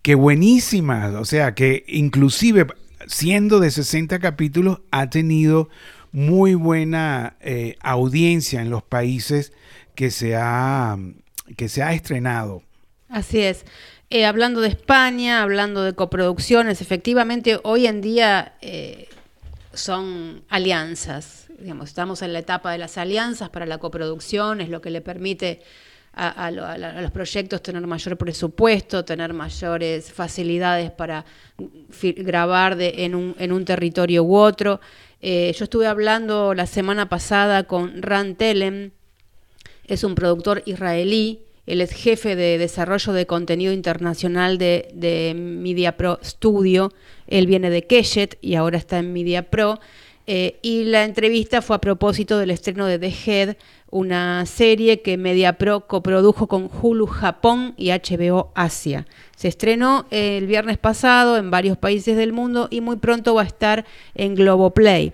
que 0.04 0.14
buenísimas, 0.14 1.14
o 1.14 1.24
sea, 1.24 1.54
que 1.54 1.82
inclusive 1.88 2.66
siendo 3.06 3.61
de 3.61 3.70
60 3.70 4.18
capítulos, 4.18 4.80
ha 4.90 5.11
tenido 5.11 5.68
muy 6.12 6.54
buena 6.54 7.37
eh, 7.40 7.76
audiencia 7.80 8.61
en 8.61 8.70
los 8.70 8.82
países 8.82 9.52
que 9.94 10.11
se 10.11 10.37
ha, 10.37 10.96
que 11.56 11.68
se 11.68 11.82
ha 11.82 11.92
estrenado. 11.92 12.62
Así 13.08 13.40
es. 13.40 13.64
Eh, 14.11 14.26
hablando 14.26 14.61
de 14.61 14.68
España, 14.68 15.42
hablando 15.42 15.82
de 15.82 15.94
coproducciones, 15.94 16.80
efectivamente 16.80 17.58
hoy 17.64 17.87
en 17.87 18.00
día 18.00 18.54
eh, 18.61 19.08
son 19.73 20.44
alianzas. 20.49 21.49
Digamos, 21.58 21.88
estamos 21.88 22.23
en 22.23 22.32
la 22.32 22.40
etapa 22.40 22.70
de 22.70 22.78
las 22.78 22.99
alianzas 22.99 23.50
para 23.50 23.66
la 23.66 23.78
coproducción, 23.78 24.61
es 24.61 24.68
lo 24.68 24.80
que 24.80 24.90
le 24.90 25.00
permite 25.00 25.62
a, 26.16 26.50
los 26.50 27.11
proyectos 27.11 27.62
tener 27.62 27.87
mayor 27.87 28.16
presupuesto, 28.16 29.04
tener 29.04 29.33
mayores 29.33 30.12
facilidades 30.12 30.90
para 30.90 31.25
grabar 32.16 32.76
en, 32.80 33.14
un, 33.14 33.64
territorio 33.64 34.23
u 34.25 34.37
otro. 34.37 34.80
Eh, 35.21 35.54
yo 35.56 35.64
estuve 35.64 35.87
hablando 35.87 36.54
la 36.54 36.66
semana 36.66 37.09
pasada 37.09 37.64
con 37.64 38.02
Ran 38.02 38.37
Telem, 38.37 38.90
es 39.87 40.04
un 40.04 40.14
productor 40.14 40.62
israelí, 40.66 41.40
él 41.66 41.80
es 41.80 41.92
jefe 41.92 42.37
de 42.37 42.59
desarrollo 42.59 43.12
de 43.12 43.26
contenido 43.26 43.73
internacional 43.73 44.59
de, 44.59 44.88
de 44.94 45.35
Media 45.35 45.97
Pro 45.97 46.18
Studio, 46.23 46.92
él 47.26 47.47
viene 47.47 47.71
de 47.71 47.87
Keshet 47.87 48.38
y 48.40 48.54
ahora 48.54 48.76
está 48.76 48.99
en 48.99 49.12
Media 49.12 49.50
Pro. 49.50 49.80
Eh, 50.26 50.59
y 50.62 50.85
la 50.85 51.04
entrevista 51.04 51.61
fue 51.61 51.76
a 51.76 51.81
propósito 51.81 52.38
del 52.38 52.50
estreno 52.50 52.87
de 52.87 52.99
The 52.99 53.14
Head, 53.26 53.57
una 53.90 54.45
serie 54.47 55.02
que 55.02 55.19
MediaPro 55.19 55.87
coprodujo 55.87 56.49
con 56.49 56.71
Hulu 56.71 57.07
Japón 57.07 57.75
y 57.76 57.90
HBO 57.90 58.50
Asia. 58.54 59.07
Se 59.37 59.49
estrenó 59.49 60.07
el 60.11 60.47
viernes 60.47 60.78
pasado 60.78 61.37
en 61.37 61.50
varios 61.50 61.76
países 61.76 62.16
del 62.16 62.33
mundo 62.33 62.69
y 62.71 62.81
muy 62.81 62.97
pronto 62.97 63.35
va 63.35 63.43
a 63.43 63.47
estar 63.47 63.85
en 64.14 64.35
Globoplay. 64.35 65.12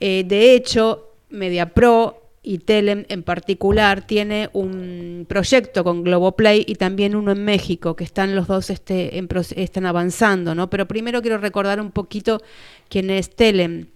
Eh, 0.00 0.24
de 0.26 0.54
hecho, 0.54 1.12
MediaPro 1.30 2.20
y 2.42 2.58
Telem 2.58 3.06
en 3.08 3.22
particular 3.22 4.06
tiene 4.06 4.50
un 4.52 5.24
proyecto 5.26 5.82
con 5.82 6.04
Globoplay 6.04 6.64
y 6.68 6.74
también 6.74 7.16
uno 7.16 7.32
en 7.32 7.42
México, 7.42 7.96
que 7.96 8.04
están 8.04 8.36
los 8.36 8.48
dos 8.48 8.68
este, 8.68 9.18
están 9.56 9.86
avanzando, 9.86 10.54
¿no? 10.54 10.68
Pero 10.68 10.86
primero 10.86 11.22
quiero 11.22 11.38
recordar 11.38 11.80
un 11.80 11.90
poquito 11.90 12.42
quién 12.90 13.08
es 13.08 13.30
Telem. 13.34 13.86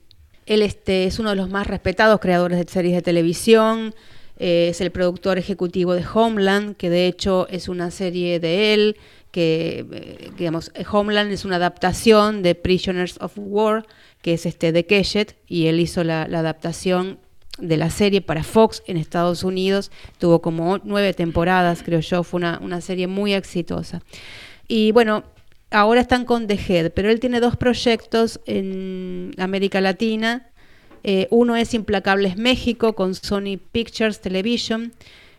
Él 0.49 0.63
este, 0.63 1.05
es 1.05 1.19
uno 1.19 1.31
de 1.31 1.37
los 1.37 1.51
más 1.51 1.67
respetados 1.67 2.21
creadores 2.21 2.59
de 2.59 2.73
series 2.73 2.95
de 2.95 3.03
televisión, 3.03 3.95
eh, 4.39 4.69
es 4.71 4.81
el 4.81 4.91
productor 4.91 5.37
ejecutivo 5.37 5.93
de 5.93 6.03
Homeland, 6.13 6.75
que 6.77 6.89
de 6.89 7.07
hecho 7.07 7.47
es 7.51 7.69
una 7.69 7.91
serie 7.91 8.41
de 8.41 8.73
él, 8.73 8.97
que 9.31 9.85
eh, 9.93 10.31
digamos, 10.39 10.73
Homeland 10.91 11.31
es 11.33 11.45
una 11.45 11.57
adaptación 11.57 12.43
de 12.43 12.55
Prisoners 12.55 13.19
of 13.21 13.33
War, 13.37 13.85
que 14.23 14.33
es 14.33 14.47
este 14.47 14.73
de 14.73 14.87
Keshet, 14.87 15.37
y 15.47 15.67
él 15.67 15.81
hizo 15.81 16.03
la, 16.03 16.23
adaptación 16.23 17.19
de 17.59 17.77
la 17.77 17.91
serie 17.91 18.23
para 18.23 18.43
Fox 18.43 18.83
en 18.87 18.97
Estados 18.97 19.45
Unidos, 19.45 19.91
tuvo 20.17 20.41
como 20.41 20.79
nueve 20.83 21.13
temporadas, 21.13 21.83
creo 21.83 22.01
yo, 22.01 22.23
fue 22.23 22.39
una, 22.39 22.59
una 22.63 22.81
serie 22.81 23.07
muy 23.07 23.35
exitosa. 23.35 24.01
Y 24.67 24.93
bueno, 24.93 25.25
ahora 25.71 26.01
están 26.01 26.25
con 26.25 26.47
The 26.47 26.59
Head, 26.69 26.93
pero 26.93 27.11
él 27.11 27.21
tiene 27.21 27.41
dos 27.41 27.57
proyectos 27.57 28.41
en 28.47 29.33
América 29.39 29.81
Latina. 29.81 30.49
Eh, 31.05 31.29
uno 31.31 31.57
es 31.57 31.75
Implacables 31.75 32.37
México 32.37 32.95
con 32.95 33.15
Sony 33.15 33.59
Pictures 33.73 34.21
Television. 34.21 34.93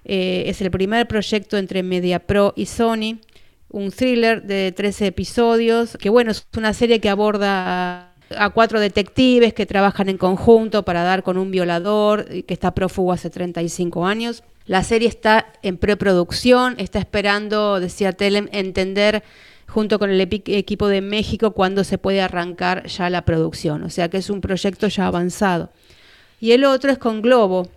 Eh, 0.05 0.43
es 0.48 0.62
el 0.62 0.71
primer 0.71 1.07
proyecto 1.07 1.57
entre 1.57 1.83
Media 1.83 2.19
Pro 2.19 2.53
y 2.55 2.65
Sony. 2.65 3.19
Un 3.69 3.91
thriller 3.91 4.43
de 4.43 4.71
13 4.71 5.07
episodios, 5.07 5.98
que 6.00 6.09
bueno, 6.09 6.31
es 6.31 6.48
una 6.57 6.74
serie 6.74 7.00
que 7.00 7.09
aborda 7.09 8.13
a, 8.36 8.50
cuatro 8.50 8.79
detectives 8.79 9.53
que 9.53 9.65
trabajan 9.65 10.09
en 10.09 10.17
conjunto 10.17 10.83
para 10.83 11.03
dar 11.03 11.21
con 11.21 11.38
un 11.38 11.51
violador 11.51 12.25
que 12.25 12.53
está 12.53 12.74
prófugo 12.74 13.12
hace 13.12 13.29
35 13.29 14.07
años. 14.07 14.43
La 14.65 14.83
serie 14.83 15.07
está 15.07 15.53
en 15.62 15.77
preproducción, 15.77 16.75
está 16.77 17.00
esperando, 17.00 17.79
decía 17.79 18.12
Telem, 18.12 18.50
entender 18.51 19.24
junto 19.69 19.99
con 19.99 20.09
el 20.09 20.19
equipo 20.19 20.88
de 20.88 21.01
México 21.01 21.51
cuando 21.51 21.83
se 21.83 21.97
puede 21.97 22.21
arrancar 22.21 22.88
ya 22.88 23.09
la 23.09 23.23
producción. 23.23 23.83
O 23.83 23.89
sea 23.89 24.09
que 24.09 24.17
es 24.17 24.29
un 24.29 24.41
proyecto 24.41 24.88
ya 24.88 25.07
avanzado. 25.07 25.69
Y 26.39 26.51
el 26.51 26.65
otro 26.65 26.91
es 26.91 26.97
con 26.97 27.21
Globo. 27.21 27.69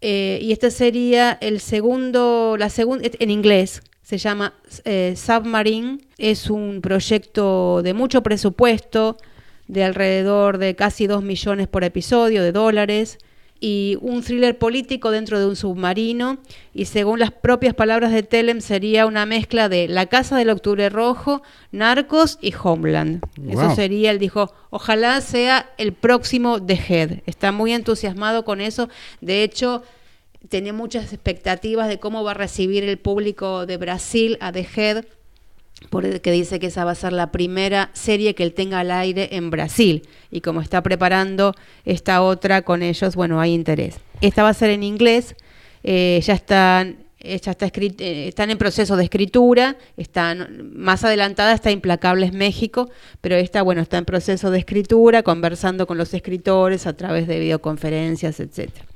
Eh, 0.00 0.40
y 0.42 0.52
este 0.52 0.70
sería 0.70 1.38
el 1.40 1.60
segundo, 1.60 2.56
la 2.58 2.68
segunda, 2.68 3.08
en 3.18 3.30
inglés, 3.30 3.82
se 4.02 4.18
llama 4.18 4.52
eh, 4.84 5.14
Submarine, 5.16 6.00
es 6.18 6.50
un 6.50 6.80
proyecto 6.82 7.82
de 7.82 7.94
mucho 7.94 8.22
presupuesto, 8.22 9.16
de 9.68 9.84
alrededor 9.84 10.58
de 10.58 10.74
casi 10.74 11.06
2 11.06 11.22
millones 11.22 11.68
por 11.68 11.84
episodio 11.84 12.42
de 12.42 12.50
dólares, 12.50 13.18
y 13.62 13.96
un 14.00 14.24
thriller 14.24 14.58
político 14.58 15.12
dentro 15.12 15.38
de 15.38 15.46
un 15.46 15.54
submarino 15.54 16.38
y 16.74 16.86
según 16.86 17.20
las 17.20 17.30
propias 17.30 17.74
palabras 17.74 18.10
de 18.10 18.24
Telem 18.24 18.60
sería 18.60 19.06
una 19.06 19.24
mezcla 19.24 19.68
de 19.68 19.86
La 19.86 20.06
Casa 20.06 20.36
del 20.36 20.50
Octubre 20.50 20.88
Rojo, 20.88 21.42
Narcos 21.70 22.38
y 22.42 22.52
Homeland. 22.60 23.22
Eso 23.48 23.72
sería, 23.76 24.10
él 24.10 24.18
dijo, 24.18 24.52
ojalá 24.70 25.20
sea 25.20 25.70
el 25.78 25.92
próximo 25.92 26.60
The 26.60 26.74
Head. 26.88 27.20
Está 27.26 27.52
muy 27.52 27.72
entusiasmado 27.72 28.44
con 28.44 28.60
eso. 28.60 28.88
De 29.20 29.44
hecho, 29.44 29.84
tiene 30.48 30.72
muchas 30.72 31.12
expectativas 31.12 31.86
de 31.86 32.00
cómo 32.00 32.24
va 32.24 32.32
a 32.32 32.34
recibir 32.34 32.82
el 32.82 32.98
público 32.98 33.64
de 33.64 33.76
Brasil 33.76 34.38
a 34.40 34.50
The 34.50 34.66
Head 34.74 35.04
porque 35.90 36.32
dice 36.32 36.58
que 36.58 36.68
esa 36.68 36.84
va 36.84 36.92
a 36.92 36.96
ser 36.96 37.12
la 37.12 37.30
primera 37.30 37.90
serie 37.92 38.34
que 38.34 38.42
él 38.42 38.54
tenga 38.54 38.80
al 38.80 38.90
aire 38.90 39.30
en 39.32 39.50
Brasil. 39.50 40.02
Y 40.30 40.40
como 40.40 40.60
está 40.60 40.82
preparando 40.82 41.54
esta 41.84 42.22
otra 42.22 42.62
con 42.62 42.82
ellos, 42.82 43.14
bueno, 43.14 43.40
hay 43.40 43.54
interés. 43.54 43.96
Esta 44.20 44.42
va 44.42 44.50
a 44.50 44.54
ser 44.54 44.70
en 44.70 44.82
inglés, 44.82 45.34
eh, 45.82 46.20
ya 46.24 46.34
están, 46.34 46.98
eh, 47.18 47.38
ya 47.42 47.52
está 47.52 47.66
eh, 47.66 48.28
están 48.28 48.50
en 48.50 48.58
proceso 48.58 48.96
de 48.96 49.04
escritura, 49.04 49.76
están 49.96 50.72
más 50.74 51.04
adelantada 51.04 51.52
está 51.52 51.70
Implacables 51.70 52.32
México, 52.32 52.90
pero 53.20 53.36
esta, 53.36 53.62
bueno, 53.62 53.82
está 53.82 53.98
en 53.98 54.04
proceso 54.04 54.50
de 54.50 54.58
escritura, 54.58 55.22
conversando 55.22 55.86
con 55.86 55.98
los 55.98 56.14
escritores 56.14 56.86
a 56.86 56.96
través 56.96 57.26
de 57.26 57.38
videoconferencias, 57.38 58.40
etcétera. 58.40 58.86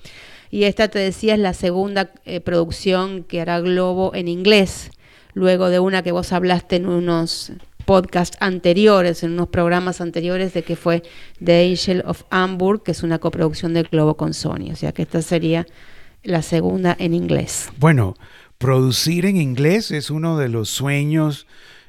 Y 0.49 0.65
esta, 0.65 0.89
te 0.89 1.01
decía, 1.01 1.35
es 1.35 1.41
la 1.41 1.55
segunda 1.55 2.13
producción 2.45 3.25
que 3.25 3.41
hará 3.41 3.61
Globo 3.61 4.15
en 4.15 4.29
inglés 4.29 4.91
luego 5.37 5.69
de 5.69 5.79
una 5.79 6.03
que 6.03 6.13
vos 6.13 6.33
hablaste 6.33 6.77
en 6.77 6.87
unos 6.87 7.53
podcasts 7.85 8.39
anteriores, 8.41 9.23
en 9.23 9.33
unos 9.33 9.49
programas 9.49 10.01
anteriores, 10.01 10.55
de 10.55 10.63
que 10.63 10.77
fue 10.77 11.03
The 11.45 11.71
Angel 11.71 12.03
of 12.07 12.23
Hamburg, 12.31 12.83
que 12.83 12.93
es 12.93 13.03
una 13.03 13.19
coproducción 13.19 13.75
de 13.75 13.83
Globo 13.83 14.17
con 14.17 14.33
Sony. 14.33 14.73
O 14.73 14.77
sea 14.77 14.93
que 14.93 15.03
esta 15.03 15.21
sería 15.21 15.67
la 16.23 16.41
segunda 16.41 16.97
en 16.99 17.13
inglés. 17.13 17.69
Bueno, 17.77 18.17
producir 18.57 19.27
en 19.27 19.37
inglés 19.37 19.91
es 19.91 20.11
uno 20.11 20.39
de 20.39 20.49
los 20.49 20.71
sueños 20.71 21.47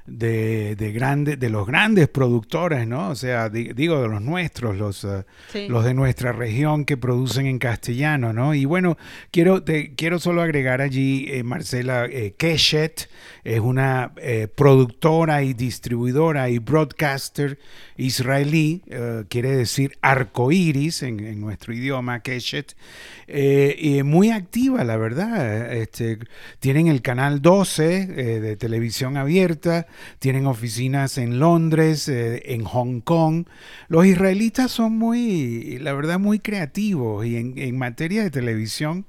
de, 0.07 0.75
de, 0.77 1.35
de 1.37 1.49
los 1.49 1.67
grandes 1.67 2.07
productores, 2.07 2.87
¿no? 2.87 3.09
O 3.09 3.15
sea, 3.15 3.49
digo 3.49 4.01
de 4.01 4.07
los 4.07 4.21
nuestros, 4.21 4.77
los, 4.77 5.03
eh, 5.03 5.25
los 5.67 5.83
de 5.83 5.93
nuestra 5.93 6.31
región 6.31 6.85
que 6.85 6.95
producen 6.95 7.45
en 7.45 7.59
castellano, 7.59 8.31
¿no? 8.31 8.55
Y 8.55 8.65
bueno, 8.65 8.97
quiero, 9.31 9.63
te, 9.63 9.93
quiero 9.95 10.19
solo 10.19 10.41
agregar 10.41 10.81
allí, 10.81 11.25
eh, 11.29 11.43
Marcela 11.43 12.05
eh, 12.05 12.33
Keshet, 12.37 13.09
es 13.43 13.59
una 13.59 14.13
eh, 14.17 14.47
productora 14.53 15.43
y 15.43 15.53
distribuidora 15.53 16.49
y 16.49 16.59
broadcaster 16.59 17.59
israelí, 17.97 18.83
quiere 19.27 19.55
decir 19.55 19.97
arcoíris 20.01 21.01
en, 21.01 21.19
en 21.19 21.41
nuestro 21.41 21.73
idioma, 21.73 22.19
Keshet, 22.19 22.75
y 23.27 24.03
muy 24.03 24.29
activa, 24.29 24.83
la 24.83 24.97
verdad. 24.97 25.73
Este, 25.73 26.19
tienen 26.59 26.87
el 26.87 27.01
canal 27.01 27.41
12 27.41 28.05
de 28.05 28.55
televisión 28.55 29.17
abierta, 29.17 29.87
tienen 30.19 30.47
oficinas 30.47 31.17
en 31.17 31.39
Londres, 31.39 32.07
eh, 32.07 32.53
en 32.53 32.63
Hong 32.63 33.01
Kong. 33.01 33.45
Los 33.87 34.05
israelitas 34.05 34.71
son 34.71 34.97
muy, 34.97 35.79
la 35.79 35.93
verdad, 35.93 36.19
muy 36.19 36.39
creativos 36.39 37.25
y 37.25 37.37
en, 37.37 37.77
materia 37.77 38.23
de 38.23 38.31
televisión 38.31 39.05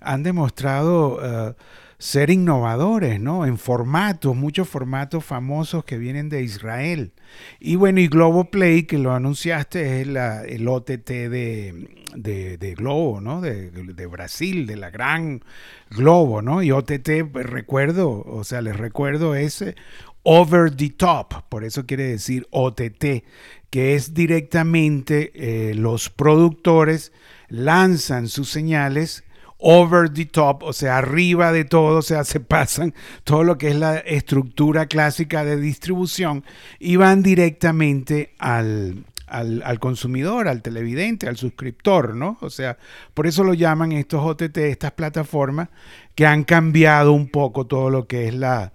han 0.00 0.22
demostrado... 0.22 1.50
Eh, 1.50 1.54
ser 2.00 2.30
innovadores, 2.30 3.20
¿no? 3.20 3.44
En 3.44 3.58
formatos, 3.58 4.34
muchos 4.34 4.66
formatos 4.66 5.22
famosos 5.22 5.84
que 5.84 5.98
vienen 5.98 6.30
de 6.30 6.42
Israel. 6.42 7.12
Y 7.60 7.76
bueno, 7.76 8.00
y 8.00 8.08
Globoplay, 8.08 8.84
que 8.84 8.96
lo 8.96 9.12
anunciaste, 9.12 10.00
es 10.00 10.06
la, 10.06 10.42
el 10.42 10.66
OTT 10.66 11.06
de, 11.06 11.88
de, 12.16 12.74
Globo, 12.74 13.20
¿no? 13.20 13.42
De, 13.42 13.70
de, 13.70 14.06
Brasil, 14.06 14.66
de 14.66 14.76
la 14.76 14.88
gran 14.88 15.44
Globo, 15.90 16.40
¿no? 16.40 16.62
Y 16.62 16.72
OTT, 16.72 17.34
recuerdo, 17.34 18.24
o 18.26 18.44
sea, 18.44 18.62
les 18.62 18.78
recuerdo, 18.78 19.34
ese 19.34 19.76
over 20.22 20.74
the 20.74 20.90
top, 20.90 21.48
por 21.48 21.64
eso 21.64 21.86
quiere 21.86 22.04
decir 22.04 22.46
OTT, 22.50 23.24
que 23.70 23.94
es 23.94 24.14
directamente 24.14 25.32
eh, 25.34 25.74
los 25.74 26.10
productores 26.10 27.12
lanzan 27.48 28.28
sus 28.28 28.50
señales 28.50 29.24
over 29.60 30.12
the 30.12 30.26
top, 30.26 30.62
o 30.62 30.72
sea, 30.72 30.98
arriba 30.98 31.52
de 31.52 31.64
todo, 31.64 31.98
o 31.98 32.02
sea, 32.02 32.24
se 32.24 32.40
pasan 32.40 32.94
todo 33.24 33.44
lo 33.44 33.58
que 33.58 33.68
es 33.68 33.76
la 33.76 33.98
estructura 33.98 34.86
clásica 34.86 35.44
de 35.44 35.56
distribución 35.56 36.44
y 36.78 36.96
van 36.96 37.22
directamente 37.22 38.34
al, 38.38 39.04
al, 39.30 39.62
al, 39.64 39.78
consumidor, 39.78 40.48
al 40.48 40.62
televidente, 40.62 41.28
al 41.28 41.36
suscriptor, 41.36 42.14
¿no? 42.14 42.38
O 42.40 42.50
sea, 42.50 42.78
por 43.14 43.26
eso 43.26 43.44
lo 43.44 43.54
llaman 43.54 43.92
estos 43.92 44.22
OTT, 44.24 44.56
estas 44.58 44.92
plataformas 44.92 45.68
que 46.14 46.26
han 46.26 46.44
cambiado 46.44 47.12
un 47.12 47.28
poco 47.28 47.66
todo 47.66 47.90
lo 47.90 48.06
que 48.06 48.28
es 48.28 48.34
la, 48.34 48.72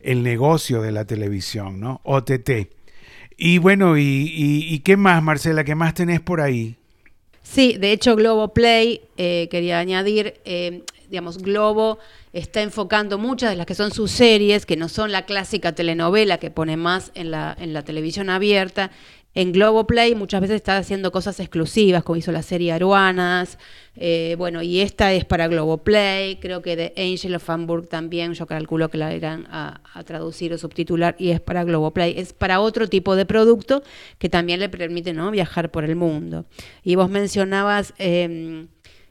el 0.00 0.22
negocio 0.22 0.82
de 0.82 0.92
la 0.92 1.04
televisión, 1.04 1.80
¿no? 1.80 2.00
OTT. 2.04 2.50
Y 3.36 3.58
bueno, 3.58 3.94
y, 3.96 4.80
qué 4.84 4.96
más, 4.96 5.22
Marcela? 5.22 5.62
¿Qué 5.62 5.74
más 5.74 5.94
tenés 5.94 6.20
por 6.20 6.40
ahí? 6.40 6.76
Sí, 7.42 7.76
de 7.78 7.92
hecho 7.92 8.16
Globo 8.16 8.48
Play, 8.52 9.02
eh, 9.16 9.48
quería 9.50 9.78
añadir, 9.78 10.34
eh, 10.44 10.82
digamos, 11.08 11.38
Globo 11.38 11.98
está 12.32 12.62
enfocando 12.62 13.16
muchas 13.16 13.50
de 13.50 13.56
las 13.56 13.64
que 13.64 13.74
son 13.74 13.92
sus 13.92 14.10
series, 14.10 14.66
que 14.66 14.76
no 14.76 14.88
son 14.88 15.12
la 15.12 15.24
clásica 15.24 15.72
telenovela 15.72 16.38
que 16.38 16.50
pone 16.50 16.76
más 16.76 17.10
en 17.14 17.30
la, 17.30 17.56
en 17.58 17.72
la 17.72 17.84
televisión 17.84 18.28
abierta, 18.28 18.90
en 19.34 19.52
Globoplay 19.52 20.14
muchas 20.14 20.40
veces 20.40 20.56
está 20.56 20.78
haciendo 20.78 21.12
cosas 21.12 21.38
exclusivas, 21.38 22.02
como 22.02 22.16
hizo 22.16 22.32
la 22.32 22.42
serie 22.42 22.72
Aruanas, 22.72 23.58
eh, 23.94 24.34
bueno, 24.38 24.62
y 24.62 24.80
esta 24.80 25.12
es 25.12 25.24
para 25.24 25.48
Globoplay, 25.48 26.36
creo 26.40 26.62
que 26.62 26.76
de 26.76 26.92
Angel 26.96 27.34
of 27.34 27.48
Hamburg 27.48 27.88
también, 27.88 28.32
yo 28.34 28.46
calculo 28.46 28.88
que 28.90 28.98
la 28.98 29.14
irán 29.14 29.46
a, 29.50 29.80
traducir 30.04 30.52
o 30.52 30.58
subtitular, 30.58 31.14
y 31.18 31.30
es 31.30 31.40
para 31.40 31.64
Globoplay, 31.64 32.14
es 32.18 32.32
para 32.32 32.60
otro 32.60 32.88
tipo 32.88 33.16
de 33.16 33.26
producto 33.26 33.82
que 34.18 34.28
también 34.28 34.60
le 34.60 34.68
permite 34.68 35.12
¿no? 35.12 35.30
viajar 35.30 35.70
por 35.70 35.84
el 35.84 35.96
mundo. 35.96 36.46
Y 36.82 36.94
vos 36.94 37.10
mencionabas... 37.10 37.94
Em, 37.98 38.68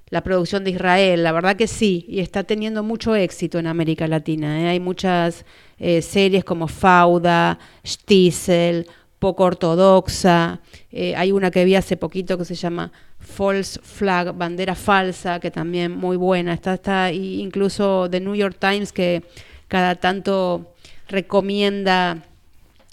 la 0.10 0.24
producción 0.24 0.64
de 0.64 0.72
Israel, 0.72 1.24
la 1.24 1.34
verdad 1.34 1.58
que 1.58 1.68
sí, 1.68 2.06
y 2.08 2.22
está 2.22 2.46
teniendo 2.46 2.82
mucho 2.82 3.14
éxito 3.14 3.60
en 3.60 3.68
América 3.68 4.08
Latina. 4.08 4.62
¿eh? 4.62 4.70
Hay 4.70 4.80
muchas 4.80 5.46
eh, 5.80 6.02
series 6.02 6.46
como 6.46 6.70
Fauda, 6.70 7.60
Stiesel, 7.86 8.88
poco 9.20 9.44
ortodoxa. 9.44 10.60
Eh, 10.92 11.16
hay 11.16 11.32
una 11.32 11.52
que 11.52 11.66
vi 11.66 11.76
hace 11.76 11.98
poquito 11.98 12.38
que 12.38 12.46
se 12.46 12.56
llama 12.56 12.92
False 13.20 13.80
Flag, 13.82 14.34
bandera 14.36 14.76
falsa, 14.76 15.40
que 15.40 15.52
también 15.52 15.92
muy 15.92 16.18
buena. 16.18 16.54
Está, 16.54 16.76
está 16.76 17.12
incluso 17.12 18.08
The 18.10 18.20
New 18.20 18.36
York 18.36 18.58
Times 18.60 18.92
que 18.92 19.24
cada 19.68 19.96
tanto 19.96 20.74
recomienda 21.08 22.24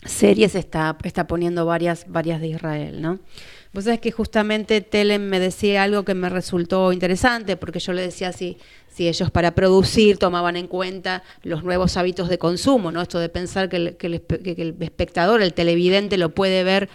series, 0.05 0.55
está, 0.55 0.97
está 1.03 1.27
poniendo 1.27 1.67
varias, 1.67 2.07
varias 2.09 2.41
de 2.41 2.49
Israel, 2.49 3.01
¿no? 3.01 3.19
Vos 3.75 3.85
sabés 3.85 3.99
que 3.99 4.13
justamente 4.13 4.81
Telem 4.83 5.23
me 5.23 5.41
decía 5.41 5.83
algo 5.83 6.05
que 6.05 6.15
me 6.15 6.29
resultó 6.29 6.93
interesante, 6.93 7.57
porque 7.57 7.81
yo 7.81 7.93
le 7.93 8.03
decía 8.03 8.33
si, 8.33 8.57
si 8.87 9.09
ellos 9.09 9.33
para 9.33 9.57
producir 9.57 10.17
tomaban 10.17 10.55
en 10.55 10.69
cuenta 10.69 11.25
los 11.43 11.65
nuevos 11.65 11.97
hábitos 11.97 12.29
de 12.29 12.39
consumo, 12.39 12.93
¿no? 12.93 13.03
Esto 13.03 13.19
de 13.19 13.29
pensar 13.29 13.69
que 13.69 13.77
el, 13.79 13.97
que 13.97 14.07
el, 14.07 14.77
espectador, 14.79 15.43
el 15.43 15.55
televidente, 15.55 16.19
lo 16.19 16.33
puede 16.37 16.63
ver 16.63 16.89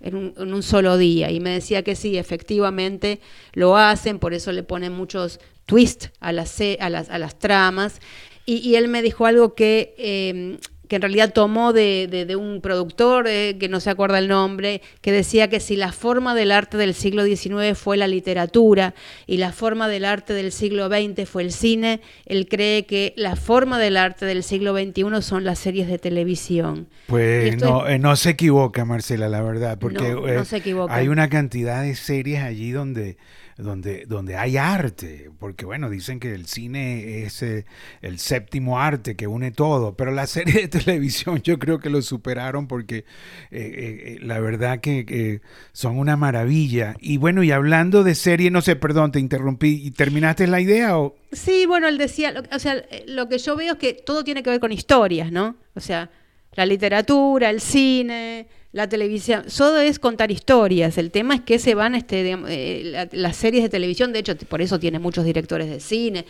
en 0.00 0.16
un, 0.16 0.34
en 0.36 0.52
un, 0.52 0.64
solo 0.64 0.96
día. 0.96 1.30
Y 1.30 1.38
me 1.38 1.50
decía 1.50 1.84
que 1.84 1.94
sí, 1.94 2.18
efectivamente 2.18 3.20
lo 3.52 3.76
hacen, 3.76 4.18
por 4.18 4.34
eso 4.34 4.50
le 4.50 4.64
ponen 4.64 4.92
muchos 4.92 5.38
twists 5.66 6.10
a 6.18 6.32
las, 6.32 6.60
a 6.80 6.90
las, 6.90 7.10
a 7.10 7.18
las 7.18 7.38
tramas. 7.38 8.00
Y, 8.44 8.56
y, 8.56 8.74
él 8.74 8.88
me 8.88 9.02
dijo 9.02 9.24
algo 9.24 9.54
que 9.54 9.94
eh, 9.98 10.58
que 10.88 10.96
en 10.96 11.02
realidad 11.02 11.32
tomó 11.32 11.72
de, 11.72 12.36
un 12.38 12.60
productor, 12.60 13.26
eh, 13.28 13.56
que 13.60 13.68
no 13.68 13.80
se 13.80 13.90
acuerda 13.90 14.18
el 14.18 14.28
nombre, 14.28 14.82
que 15.00 15.12
decía 15.12 15.48
que 15.48 15.60
si 15.60 15.76
la 15.76 15.92
forma 15.92 16.34
del 16.34 16.50
arte 16.50 16.76
del 16.76 16.94
siglo 16.94 17.24
XIX 17.24 17.78
fue 17.78 17.96
la 17.96 18.08
literatura 18.08 18.94
y 19.26 19.36
la 19.36 19.52
forma 19.52 19.88
del 19.88 20.04
arte 20.04 20.32
del 20.32 20.50
siglo 20.50 20.88
XX 20.88 21.28
fue 21.28 21.42
el 21.42 21.52
cine, 21.52 22.00
él 22.26 22.48
cree 22.48 22.86
que 22.86 23.12
la 23.16 23.36
forma 23.36 23.78
del 23.78 23.96
arte 23.96 24.26
del 24.26 24.42
siglo 24.42 24.74
XXI 24.74 25.22
son 25.22 25.44
las 25.44 25.58
series 25.58 25.88
de 25.88 25.98
televisión. 25.98 26.88
Pues 27.06 27.58
no, 27.58 27.86
eh, 27.86 27.98
no 27.98 28.16
se 28.16 28.30
equivoca, 28.30 28.84
Marcela, 28.84 29.28
la 29.28 29.42
verdad, 29.42 29.78
porque 29.78 30.16
eh, 30.26 30.42
hay 30.88 31.08
una 31.08 31.28
cantidad 31.28 31.82
de 31.82 31.94
series 31.94 32.42
allí 32.42 32.70
donde 32.70 33.16
donde, 33.58 34.06
donde 34.06 34.36
hay 34.36 34.56
arte, 34.56 35.30
porque 35.38 35.66
bueno, 35.66 35.90
dicen 35.90 36.20
que 36.20 36.32
el 36.32 36.46
cine 36.46 37.24
es 37.24 37.42
el 37.42 38.18
séptimo 38.18 38.80
arte 38.80 39.16
que 39.16 39.26
une 39.26 39.50
todo, 39.50 39.96
pero 39.96 40.12
las 40.12 40.30
series 40.30 40.54
de 40.54 40.68
televisión 40.80 41.42
yo 41.42 41.58
creo 41.58 41.80
que 41.80 41.90
lo 41.90 42.00
superaron 42.00 42.68
porque 42.68 43.04
eh, 43.50 44.18
la 44.22 44.40
verdad 44.40 44.80
que 44.80 45.40
son 45.72 45.98
una 45.98 46.16
maravilla. 46.16 46.94
Y 47.00 47.16
bueno, 47.16 47.42
y 47.42 47.50
hablando 47.50 48.04
de 48.04 48.14
serie, 48.14 48.50
no 48.50 48.62
sé, 48.62 48.76
perdón, 48.76 49.12
te 49.12 49.20
interrumpí, 49.20 49.80
¿y 49.84 49.90
terminaste 49.90 50.46
la 50.46 50.60
idea 50.60 50.98
o...? 50.98 51.16
Sí, 51.32 51.66
bueno, 51.66 51.88
él 51.88 51.98
decía, 51.98 52.42
o 52.52 52.58
sea, 52.58 52.82
lo 53.06 53.28
que 53.28 53.38
yo 53.38 53.56
veo 53.56 53.74
es 53.74 53.78
que 53.78 53.92
todo 53.92 54.24
tiene 54.24 54.42
que 54.42 54.50
ver 54.50 54.60
con 54.60 54.72
historias, 54.72 55.30
¿no? 55.30 55.56
O 55.74 55.80
sea, 55.80 56.10
la 56.54 56.64
literatura, 56.64 57.50
el 57.50 57.60
cine, 57.60 58.48
la 58.72 58.86
televisión, 58.88 59.44
todo 59.56 59.80
es 59.80 59.98
contar 59.98 60.30
historias. 60.30 60.98
El 60.98 61.10
tema 61.10 61.36
es 61.36 61.40
que 61.40 61.58
se 61.58 61.74
van 61.74 61.94
este, 61.94 62.36
eh, 62.48 63.08
las 63.12 63.36
series 63.36 63.62
de 63.62 63.68
televisión, 63.70 64.12
de 64.12 64.18
hecho, 64.18 64.36
por 64.36 64.60
eso 64.60 64.78
tiene 64.78 64.98
muchos 64.98 65.24
directores 65.24 65.70
de 65.70 65.80
cine. 65.80 66.26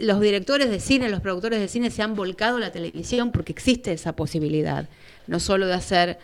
los 0.00 0.20
directores 0.20 0.70
de 0.70 0.80
cine, 0.80 1.08
los 1.08 1.20
productores 1.20 1.60
de 1.60 1.68
cine 1.68 1.90
se 1.90 2.02
han 2.02 2.16
volcado 2.16 2.56
a 2.56 2.60
la 2.60 2.72
televisión 2.72 3.30
porque 3.30 3.52
existe 3.52 3.92
esa 3.92 4.16
posibilidad, 4.16 4.88
no 5.28 5.38
solo 5.38 5.66
de 5.66 5.74
hacer 5.74 6.18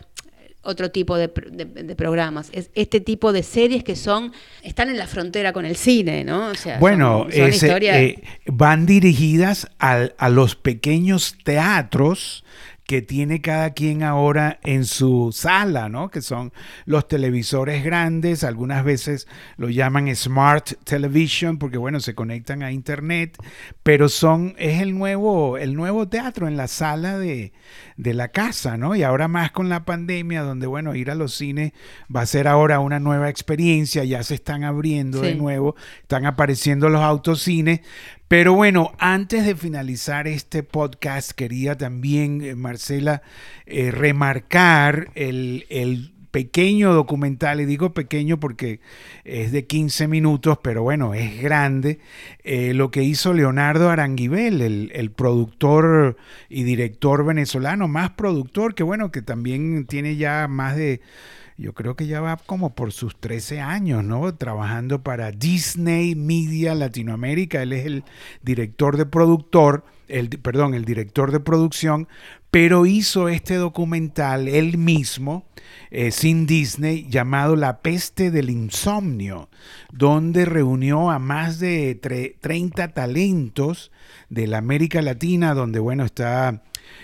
otro 0.62 0.90
tipo 0.90 1.16
de, 1.16 1.28
programas, 1.28 2.50
es 2.52 2.70
este 2.74 3.00
tipo 3.00 3.32
de 3.32 3.44
series 3.44 3.84
que 3.84 3.94
son 3.94 4.32
están 4.62 4.90
en 4.90 4.98
la 4.98 5.06
frontera 5.06 5.52
con 5.52 5.64
el 5.64 5.76
cine, 5.76 6.24
¿no? 6.24 6.52
bueno, 6.80 7.26
eh, 7.30 8.22
van 8.46 8.84
dirigidas 8.84 9.68
a 9.78 10.28
los 10.28 10.56
pequeños 10.56 11.36
teatros 11.44 12.44
que 12.88 13.02
tiene 13.02 13.42
cada 13.42 13.74
quien 13.74 14.02
ahora 14.02 14.60
en 14.62 14.86
su 14.86 15.28
sala, 15.30 15.90
¿no? 15.90 16.08
Que 16.08 16.22
son 16.22 16.54
los 16.86 17.06
televisores 17.06 17.84
grandes, 17.84 18.44
algunas 18.44 18.82
veces 18.82 19.28
lo 19.58 19.68
llaman 19.68 20.16
smart 20.16 20.72
television 20.84 21.58
porque 21.58 21.76
bueno, 21.76 22.00
se 22.00 22.14
conectan 22.14 22.62
a 22.62 22.72
internet, 22.72 23.36
pero 23.82 24.08
son 24.08 24.54
es 24.56 24.80
el 24.80 24.96
nuevo 24.96 25.58
el 25.58 25.74
nuevo 25.74 26.08
teatro 26.08 26.48
en 26.48 26.56
la 26.56 26.66
sala 26.66 27.18
de, 27.18 27.52
de 27.98 28.14
la 28.14 28.28
casa, 28.28 28.78
¿no? 28.78 28.96
Y 28.96 29.02
ahora 29.02 29.28
más 29.28 29.50
con 29.50 29.68
la 29.68 29.84
pandemia 29.84 30.40
donde 30.40 30.66
bueno, 30.66 30.94
ir 30.94 31.10
a 31.10 31.14
los 31.14 31.34
cines 31.34 31.72
va 32.14 32.22
a 32.22 32.26
ser 32.26 32.48
ahora 32.48 32.80
una 32.80 33.00
nueva 33.00 33.28
experiencia, 33.28 34.02
ya 34.04 34.22
se 34.22 34.36
están 34.36 34.64
abriendo 34.64 35.20
de 35.20 35.34
nuevo, 35.34 35.76
están 36.00 36.24
apareciendo 36.24 36.88
los 36.88 37.02
autocines, 37.02 37.82
pero 38.28 38.52
bueno, 38.52 38.92
antes 38.98 39.46
de 39.46 39.56
finalizar 39.56 40.28
este 40.28 40.62
podcast, 40.62 41.32
quería 41.32 41.78
también, 41.78 42.42
eh, 42.42 42.54
Marcela, 42.54 43.22
eh, 43.64 43.90
remarcar 43.90 45.10
el, 45.14 46.12
pequeño 46.30 46.92
documental, 46.92 47.58
y 47.62 47.64
digo 47.64 47.94
pequeño 47.94 48.38
porque 48.38 48.80
es 49.24 49.50
de 49.50 49.66
15 49.66 50.08
minutos, 50.08 50.58
pero 50.62 50.82
bueno, 50.82 51.14
es 51.14 51.40
grande, 51.40 52.00
eh, 52.44 52.74
lo 52.74 52.90
que 52.90 53.02
hizo 53.02 53.32
Leonardo 53.32 53.88
Aranguibel, 53.88 54.60
el, 54.60 54.92
el, 54.94 55.10
productor 55.10 56.18
y 56.50 56.64
director 56.64 57.24
venezolano, 57.24 57.88
más 57.88 58.10
productor, 58.10 58.74
que 58.74 58.82
bueno, 58.82 59.10
que 59.10 59.22
también 59.22 59.86
tiene 59.86 60.16
ya 60.16 60.48
más 60.48 60.76
de 60.76 61.00
yo 61.58 61.74
creo 61.74 61.96
que 61.96 62.06
ya 62.06 62.20
va 62.20 62.36
como 62.36 62.74
por 62.76 62.92
sus 62.92 63.16
13 63.16 63.60
años, 63.60 64.04
¿no? 64.04 64.32
Trabajando 64.32 65.02
para 65.02 65.32
Disney 65.32 66.14
Media 66.14 66.76
Latinoamérica. 66.76 67.62
Él 67.62 67.72
es 67.72 67.84
el 67.84 68.04
director 68.42 68.96
de 68.96 69.06
productor, 69.06 69.84
el, 70.06 70.28
perdón, 70.28 70.74
el 70.74 70.84
director 70.84 71.32
de 71.32 71.40
producción, 71.40 72.06
pero 72.52 72.86
hizo 72.86 73.28
este 73.28 73.56
documental 73.56 74.46
él 74.46 74.78
mismo, 74.78 75.46
eh, 75.90 76.12
sin 76.12 76.46
Disney, 76.46 77.08
llamado 77.10 77.56
La 77.56 77.80
peste 77.80 78.30
del 78.30 78.50
insomnio, 78.50 79.48
donde 79.90 80.44
reunió 80.44 81.10
a 81.10 81.18
más 81.18 81.58
de 81.58 81.96
30 82.40 82.92
talentos 82.92 83.90
de 84.30 84.46
la 84.46 84.58
América 84.58 85.02
Latina, 85.02 85.54
donde, 85.54 85.80
bueno, 85.80 86.04
está 86.04 86.62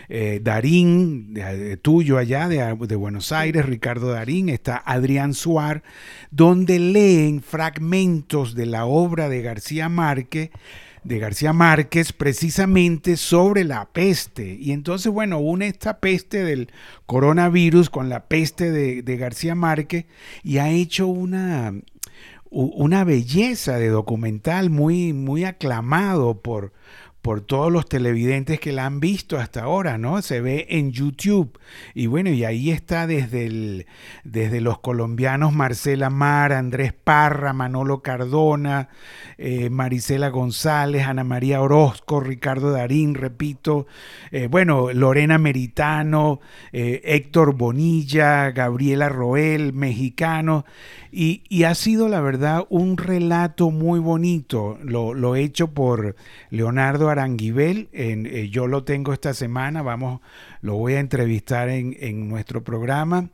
eh, 0.09 0.41
Darín, 0.43 1.35
de, 1.35 1.77
tuyo 1.77 2.19
allá 2.19 2.49
de, 2.49 2.97
Buenos 2.97 3.33
Aires, 3.33 3.67
Ricardo 3.67 4.13
Darín, 4.13 4.49
está 4.49 4.83
Adrián 4.85 5.35
Suar, 5.35 5.83
donde 6.31 6.79
leen 6.79 7.43
fragmentos 7.43 8.55
de 8.55 8.67
la 8.67 8.85
obra 8.87 9.29
de 9.29 9.43
García 9.43 9.89
Márquez 9.89 10.51
de 11.05 11.19
García 11.19 11.53
Márquez 11.53 12.15
precisamente 12.15 13.19
sobre 13.19 13.63
la 13.65 13.85
peste. 13.93 14.57
Y 14.59 14.73
entonces, 14.73 15.13
bueno, 15.13 15.39
une 15.39 15.67
esta 15.67 15.99
peste 15.99 16.43
del 16.43 16.71
coronavirus 17.05 17.91
con 17.91 18.09
la 18.09 18.25
peste 18.25 18.71
de, 18.71 19.03
de 19.03 19.17
García 19.19 19.55
Márquez 19.55 20.07
y 20.43 20.59
ha 20.59 20.71
hecho 20.71 21.07
una, 21.07 21.75
una 22.55 23.03
belleza 23.03 23.79
de 23.79 23.89
documental 23.89 24.71
muy, 24.71 25.13
muy 25.13 25.45
aclamado 25.45 26.41
por, 26.41 26.73
por 27.25 27.41
todos 27.41 27.73
los 27.73 27.89
televidentes 27.89 28.61
que 28.61 28.71
la 28.71 28.85
han 28.85 29.01
visto 29.01 29.39
hasta 29.39 29.63
ahora, 29.63 29.97
¿no? 29.97 30.21
Se 30.21 30.43
ve 30.43 30.67
en 30.69 30.93
YouTube. 30.93 31.59
Y 31.95 32.07
bueno, 32.07 32.29
y 32.29 32.45
ahí 32.45 32.71
está 32.71 33.07
desde, 33.07 33.47
el, 33.47 33.87
desde 34.25 34.61
los 34.61 34.79
colombianos 34.81 35.55
Marcela 35.55 36.11
Mar, 36.11 36.53
Andrés 36.53 36.93
Parra, 36.93 37.55
Manolo 37.55 38.03
Cardona, 38.03 38.91
eh, 39.39 39.71
Marisela 39.71 40.29
González, 40.29 41.07
Ana 41.07 41.25
María 41.25 41.63
Orozco, 41.63 42.21
Ricardo 42.21 42.73
Darín, 42.73 43.15
repito, 43.15 43.87
eh, 44.31 44.47
bueno, 44.49 44.93
Lorena 44.93 45.39
Meritano, 45.39 46.41
eh, 46.75 47.01
Héctor 47.05 47.57
Bonilla, 47.57 48.51
Gabriela 48.51 49.09
Roel, 49.09 49.73
mexicano. 49.73 50.67
Y, 51.17 51.63
ha 51.63 51.77
sido, 51.77 52.09
la 52.09 52.21
verdad, 52.21 52.67
un 52.71 52.97
relato 52.97 53.71
muy 53.71 54.01
bonito, 54.01 54.77
lo, 54.83 55.15
lo 55.15 55.37
hecho 55.37 55.69
por 55.69 56.17
Leonardo 56.51 57.09
Aranguibel. 57.15 57.89
Eh, 57.93 58.49
yo 58.51 58.67
lo 58.67 58.85
tengo 58.85 59.13
esta 59.13 59.35
semana, 59.35 59.83
vamos, 59.83 60.21
lo 60.61 60.77
voy 60.77 60.95
a 60.95 61.01
entrevistar 61.01 61.69
en, 61.69 62.29
nuestro 62.29 62.63
programa. 62.63 63.31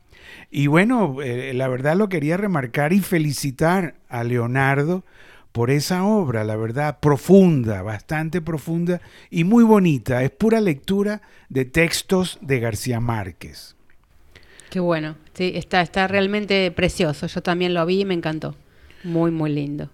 Y 0.49 0.67
bueno, 0.67 1.21
eh, 1.21 1.53
la 1.53 1.67
verdad 1.67 1.95
lo 1.95 2.09
quería 2.09 2.37
remarcar 2.37 2.93
y 2.93 2.99
felicitar 2.99 3.95
a 4.07 4.23
Leonardo 4.23 5.03
por 5.51 5.69
esa 5.69 6.05
obra, 6.05 6.43
la 6.43 6.55
verdad, 6.55 6.99
profunda, 6.99 7.81
bastante 7.81 8.41
profunda 8.41 9.01
y 9.29 9.43
muy 9.43 9.63
bonita. 9.63 10.23
Es 10.23 10.31
pura 10.31 10.61
lectura 10.61 11.21
de 11.49 11.65
textos 11.65 12.39
de 12.41 12.59
García 12.59 12.99
Márquez. 12.99 13.75
Qué 14.69 14.79
bueno, 14.79 15.17
sí, 15.33 15.51
está, 15.55 15.81
está 15.81 16.07
realmente 16.07 16.71
precioso. 16.71 17.27
Yo 17.27 17.41
también 17.41 17.73
lo 17.73 17.85
vi 17.85 18.01
y 18.01 18.05
me 18.05 18.13
encantó. 18.13 18.55
Muy, 19.03 19.31
muy 19.31 19.51
lindo. 19.51 19.89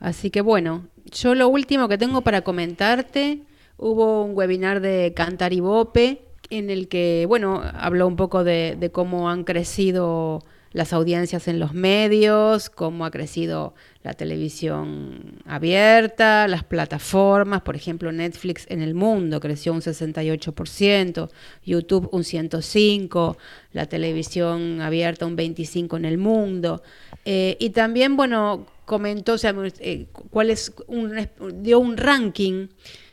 Así 0.00 0.30
que 0.30 0.40
bueno, 0.40 0.86
yo 1.12 1.34
lo 1.34 1.48
último 1.48 1.88
que 1.88 1.98
tengo 1.98 2.22
para 2.22 2.42
comentarte, 2.42 3.42
hubo 3.76 4.24
un 4.24 4.36
webinar 4.36 4.80
de 4.80 5.12
Cantar 5.14 5.52
y 5.52 5.60
Bope 5.60 6.22
en 6.50 6.70
el 6.70 6.88
que, 6.88 7.26
bueno, 7.28 7.62
habló 7.74 8.06
un 8.06 8.16
poco 8.16 8.44
de 8.44 8.90
cómo 8.92 9.28
han 9.28 9.44
crecido 9.44 10.42
las 10.72 10.92
audiencias 10.92 11.48
en 11.48 11.58
los 11.58 11.72
medios, 11.72 12.70
cómo 12.70 13.04
ha 13.04 13.10
crecido 13.10 13.74
la 14.02 14.14
televisión 14.14 15.40
abierta, 15.44 16.46
las 16.48 16.64
plataformas, 16.64 17.62
por 17.62 17.76
ejemplo 17.76 18.12
Netflix 18.12 18.66
en 18.68 18.82
el 18.82 18.94
mundo 18.94 19.40
creció 19.40 19.72
un 19.72 19.80
68%, 19.80 21.30
YouTube 21.64 22.08
un 22.12 22.22
105%, 22.22 23.36
la 23.72 23.86
televisión 23.86 24.80
abierta 24.80 25.26
un 25.26 25.36
25% 25.36 25.96
en 25.96 26.04
el 26.04 26.18
mundo. 26.18 26.82
Eh, 27.24 27.56
y 27.60 27.70
también, 27.70 28.16
bueno, 28.16 28.66
comentó, 28.84 29.34
o 29.34 29.38
sea, 29.38 29.54
eh, 29.80 30.06
cuál 30.30 30.50
es 30.50 30.72
un, 30.86 31.28
dio 31.62 31.78
un 31.78 31.96
ranking 31.96 32.68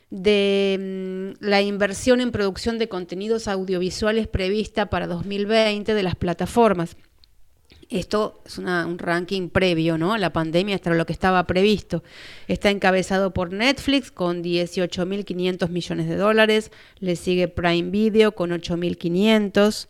de 0.09 1.33
mm, 1.39 1.45
la 1.45 1.61
inversión 1.61 2.21
en 2.21 2.31
producción 2.31 2.77
de 2.77 2.87
contenidos 2.87 3.47
audiovisuales 3.47 4.27
prevista 4.27 4.89
para 4.89 5.07
2020 5.07 5.93
de 5.93 6.03
las 6.03 6.15
plataformas. 6.15 6.95
Esto 7.89 8.41
es 8.45 8.57
un 8.57 8.97
ranking 8.97 9.49
previo 9.49 9.97
¿no? 9.97 10.13
a 10.13 10.17
la 10.17 10.33
pandemia, 10.33 10.79
era 10.83 10.95
lo 10.95 11.05
que 11.05 11.13
estaba 11.13 11.45
previsto. 11.45 12.03
Está 12.47 12.71
encabezado 12.71 13.33
por 13.33 13.53
Netflix 13.53 14.11
con 14.11 14.43
18.500 14.43 15.69
millones 15.69 16.07
de 16.07 16.15
dólares, 16.15 16.71
le 16.99 17.15
sigue 17.15 17.47
Prime 17.47 17.91
Video 17.91 18.33
con 18.33 18.51
8.500, 18.51 19.87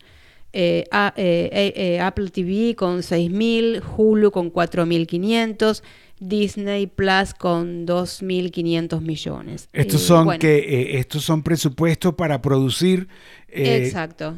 eh, 0.58 0.86
eh, 1.18 1.74
eh, 1.76 2.00
Apple 2.00 2.30
TV 2.30 2.76
con 2.76 3.00
6.000, 3.00 3.82
Hulu 3.98 4.32
con 4.32 4.52
4.500. 4.52 5.82
Disney 6.18 6.88
Plus 6.88 7.34
con 7.34 7.86
2.500 7.86 9.02
millones. 9.02 9.68
Estos 9.74 10.02
son 10.02 10.40
que 10.40 10.98
estos 10.98 11.26
son 11.26 11.44
presupuestos 11.44 12.16
para 12.16 12.42
producir 12.42 13.10
Exacto. 13.50 14.36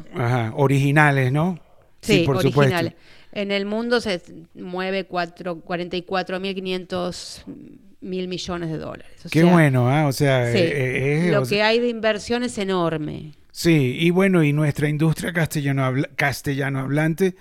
originales, 0.56 1.30
¿no? 1.30 1.60
Sí, 2.00 2.24
por 2.26 2.42
supuesto. 2.42 2.92
En 3.32 3.50
el 3.50 3.66
mundo 3.66 4.00
se 4.00 4.22
mueve 4.54 5.08
44.500 5.08 7.44
mil 8.00 8.28
millones 8.28 8.70
de 8.70 8.78
dólares. 8.78 9.10
Qué 9.30 9.44
bueno, 9.44 9.88
¿ah? 9.88 10.06
o 10.06 10.12
sea, 10.12 10.52
sí, 10.52 10.58
eh, 10.58 11.26
eh, 11.26 11.32
lo 11.32 11.44
que 11.44 11.62
hay 11.62 11.80
de 11.80 11.88
inversión 11.88 12.44
es 12.44 12.56
enorme. 12.58 13.32
Sí, 13.50 13.96
y 13.98 14.10
bueno, 14.10 14.44
y 14.44 14.52
nuestra 14.52 14.88
industria 14.88 15.32
castellano, 15.32 16.04
castellano 16.14 16.78
hablante 16.78 17.34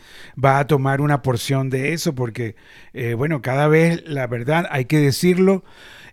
va 0.43 0.58
a 0.58 0.65
tomar 0.65 1.00
una 1.00 1.21
porción 1.21 1.69
de 1.69 1.93
eso 1.93 2.15
porque, 2.15 2.56
eh, 2.93 3.13
bueno, 3.13 3.43
cada 3.43 3.67
vez, 3.67 4.04
la 4.08 4.26
verdad, 4.26 4.65
hay 4.71 4.86
que 4.86 4.97
decirlo, 4.97 5.63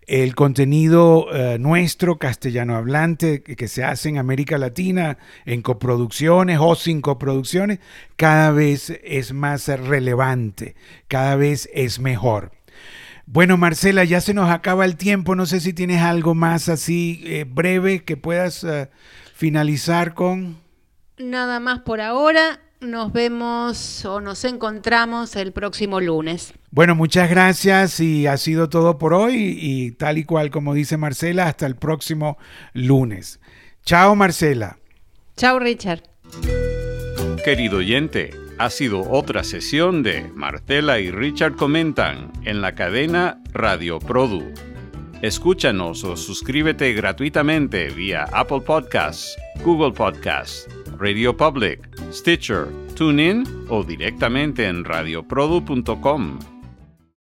el 0.06 0.34
contenido 0.34 1.26
eh, 1.32 1.58
nuestro 1.58 2.18
castellano 2.18 2.76
hablante 2.76 3.42
que 3.42 3.68
se 3.68 3.84
hace 3.84 4.08
en 4.08 4.18
América 4.18 4.58
Latina 4.58 5.18
en 5.46 5.62
coproducciones 5.62 6.58
o 6.60 6.74
sin 6.74 7.00
coproducciones 7.00 7.78
cada 8.16 8.50
vez 8.50 8.90
es 9.02 9.32
más 9.32 9.68
relevante, 9.68 10.76
cada 11.08 11.36
vez 11.36 11.68
es 11.72 11.98
mejor. 12.00 12.52
Bueno, 13.26 13.56
Marcela, 13.56 14.04
ya 14.04 14.20
se 14.20 14.34
nos 14.34 14.50
acaba 14.50 14.84
el 14.84 14.96
tiempo. 14.96 15.34
No 15.34 15.46
sé 15.46 15.60
si 15.60 15.72
tienes 15.72 16.02
algo 16.02 16.34
más 16.34 16.68
así 16.68 17.22
eh, 17.24 17.44
breve 17.48 18.04
que 18.04 18.16
puedas 18.16 18.64
eh, 18.64 18.90
finalizar 19.34 20.14
con. 20.14 20.58
Nada 21.16 21.58
más 21.58 21.80
por 21.80 22.00
ahora. 22.00 22.60
Nos 22.84 23.12
vemos 23.12 24.04
o 24.04 24.20
nos 24.20 24.44
encontramos 24.44 25.36
el 25.36 25.52
próximo 25.52 26.00
lunes. 26.00 26.52
Bueno, 26.70 26.94
muchas 26.94 27.30
gracias 27.30 27.98
y 27.98 28.26
ha 28.26 28.36
sido 28.36 28.68
todo 28.68 28.98
por 28.98 29.14
hoy 29.14 29.56
y 29.58 29.92
tal 29.92 30.18
y 30.18 30.24
cual 30.24 30.50
como 30.50 30.74
dice 30.74 30.98
Marcela, 30.98 31.46
hasta 31.46 31.66
el 31.66 31.76
próximo 31.76 32.36
lunes. 32.74 33.40
Chao 33.84 34.14
Marcela. 34.14 34.78
Chao 35.36 35.58
Richard. 35.58 36.02
Querido 37.44 37.78
oyente, 37.78 38.30
ha 38.58 38.70
sido 38.70 39.10
otra 39.10 39.44
sesión 39.44 40.02
de 40.02 40.30
Marcela 40.34 40.98
y 40.98 41.10
Richard 41.10 41.56
Comentan 41.56 42.32
en 42.44 42.60
la 42.60 42.74
cadena 42.74 43.42
Radio 43.52 43.98
Produ. 43.98 44.44
Escúchanos 45.24 46.04
o 46.04 46.18
suscríbete 46.18 46.92
gratuitamente 46.92 47.88
vía 47.88 48.24
Apple 48.30 48.60
Podcasts, 48.60 49.34
Google 49.64 49.90
Podcasts, 49.90 50.68
Radio 50.98 51.34
Public, 51.34 51.80
Stitcher, 52.12 52.66
TuneIn 52.94 53.42
o 53.70 53.82
directamente 53.82 54.68
en 54.68 54.84
radioprodu.com. 54.84 56.53